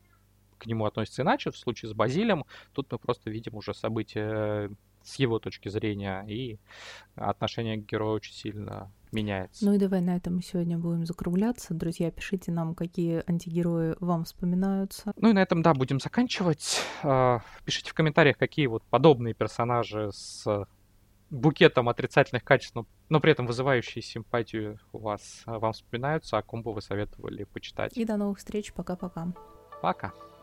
к 0.58 0.66
нему 0.66 0.86
относится 0.86 1.22
иначе. 1.22 1.50
В 1.50 1.56
случае 1.56 1.90
с 1.90 1.94
Базилем 1.94 2.44
тут 2.72 2.90
мы 2.90 2.98
просто 2.98 3.30
видим 3.30 3.54
уже 3.54 3.74
события 3.74 4.70
с 5.02 5.16
его 5.16 5.38
точки 5.38 5.68
зрения, 5.68 6.24
и 6.26 6.58
отношение 7.14 7.76
к 7.76 7.86
герою 7.86 8.16
очень 8.16 8.34
сильно 8.34 8.90
меняется. 9.12 9.64
Ну 9.64 9.72
и 9.72 9.78
давай 9.78 10.00
на 10.00 10.16
этом 10.16 10.36
мы 10.36 10.42
сегодня 10.42 10.78
будем 10.78 11.06
закругляться. 11.06 11.74
Друзья, 11.74 12.10
пишите 12.10 12.50
нам, 12.50 12.74
какие 12.74 13.22
антигерои 13.30 13.94
вам 14.00 14.24
вспоминаются. 14.24 15.12
Ну 15.16 15.30
и 15.30 15.32
на 15.32 15.40
этом, 15.40 15.62
да, 15.62 15.74
будем 15.74 16.00
заканчивать. 16.00 16.82
А, 17.04 17.40
пишите 17.64 17.90
в 17.90 17.94
комментариях, 17.94 18.36
какие 18.36 18.66
вот 18.66 18.82
подобные 18.82 19.32
персонажи 19.32 20.10
с 20.12 20.66
букетом 21.30 21.88
отрицательных 21.88 22.44
качеств, 22.44 22.74
но, 22.74 22.86
но 23.08 23.20
при 23.20 23.32
этом 23.32 23.46
вызывающие 23.46 24.02
симпатию 24.02 24.78
у 24.92 24.98
вас, 24.98 25.42
вам 25.46 25.72
вспоминаются, 25.72 26.38
о 26.38 26.42
ком 26.42 26.62
бы 26.62 26.72
вы 26.72 26.82
советовали 26.82 27.44
почитать. 27.44 27.96
И 27.96 28.04
до 28.04 28.16
новых 28.16 28.38
встреч. 28.38 28.72
Пока-пока. 28.72 29.32
Пока. 29.82 30.08
-пока. 30.08 30.10
Пока. 30.10 30.35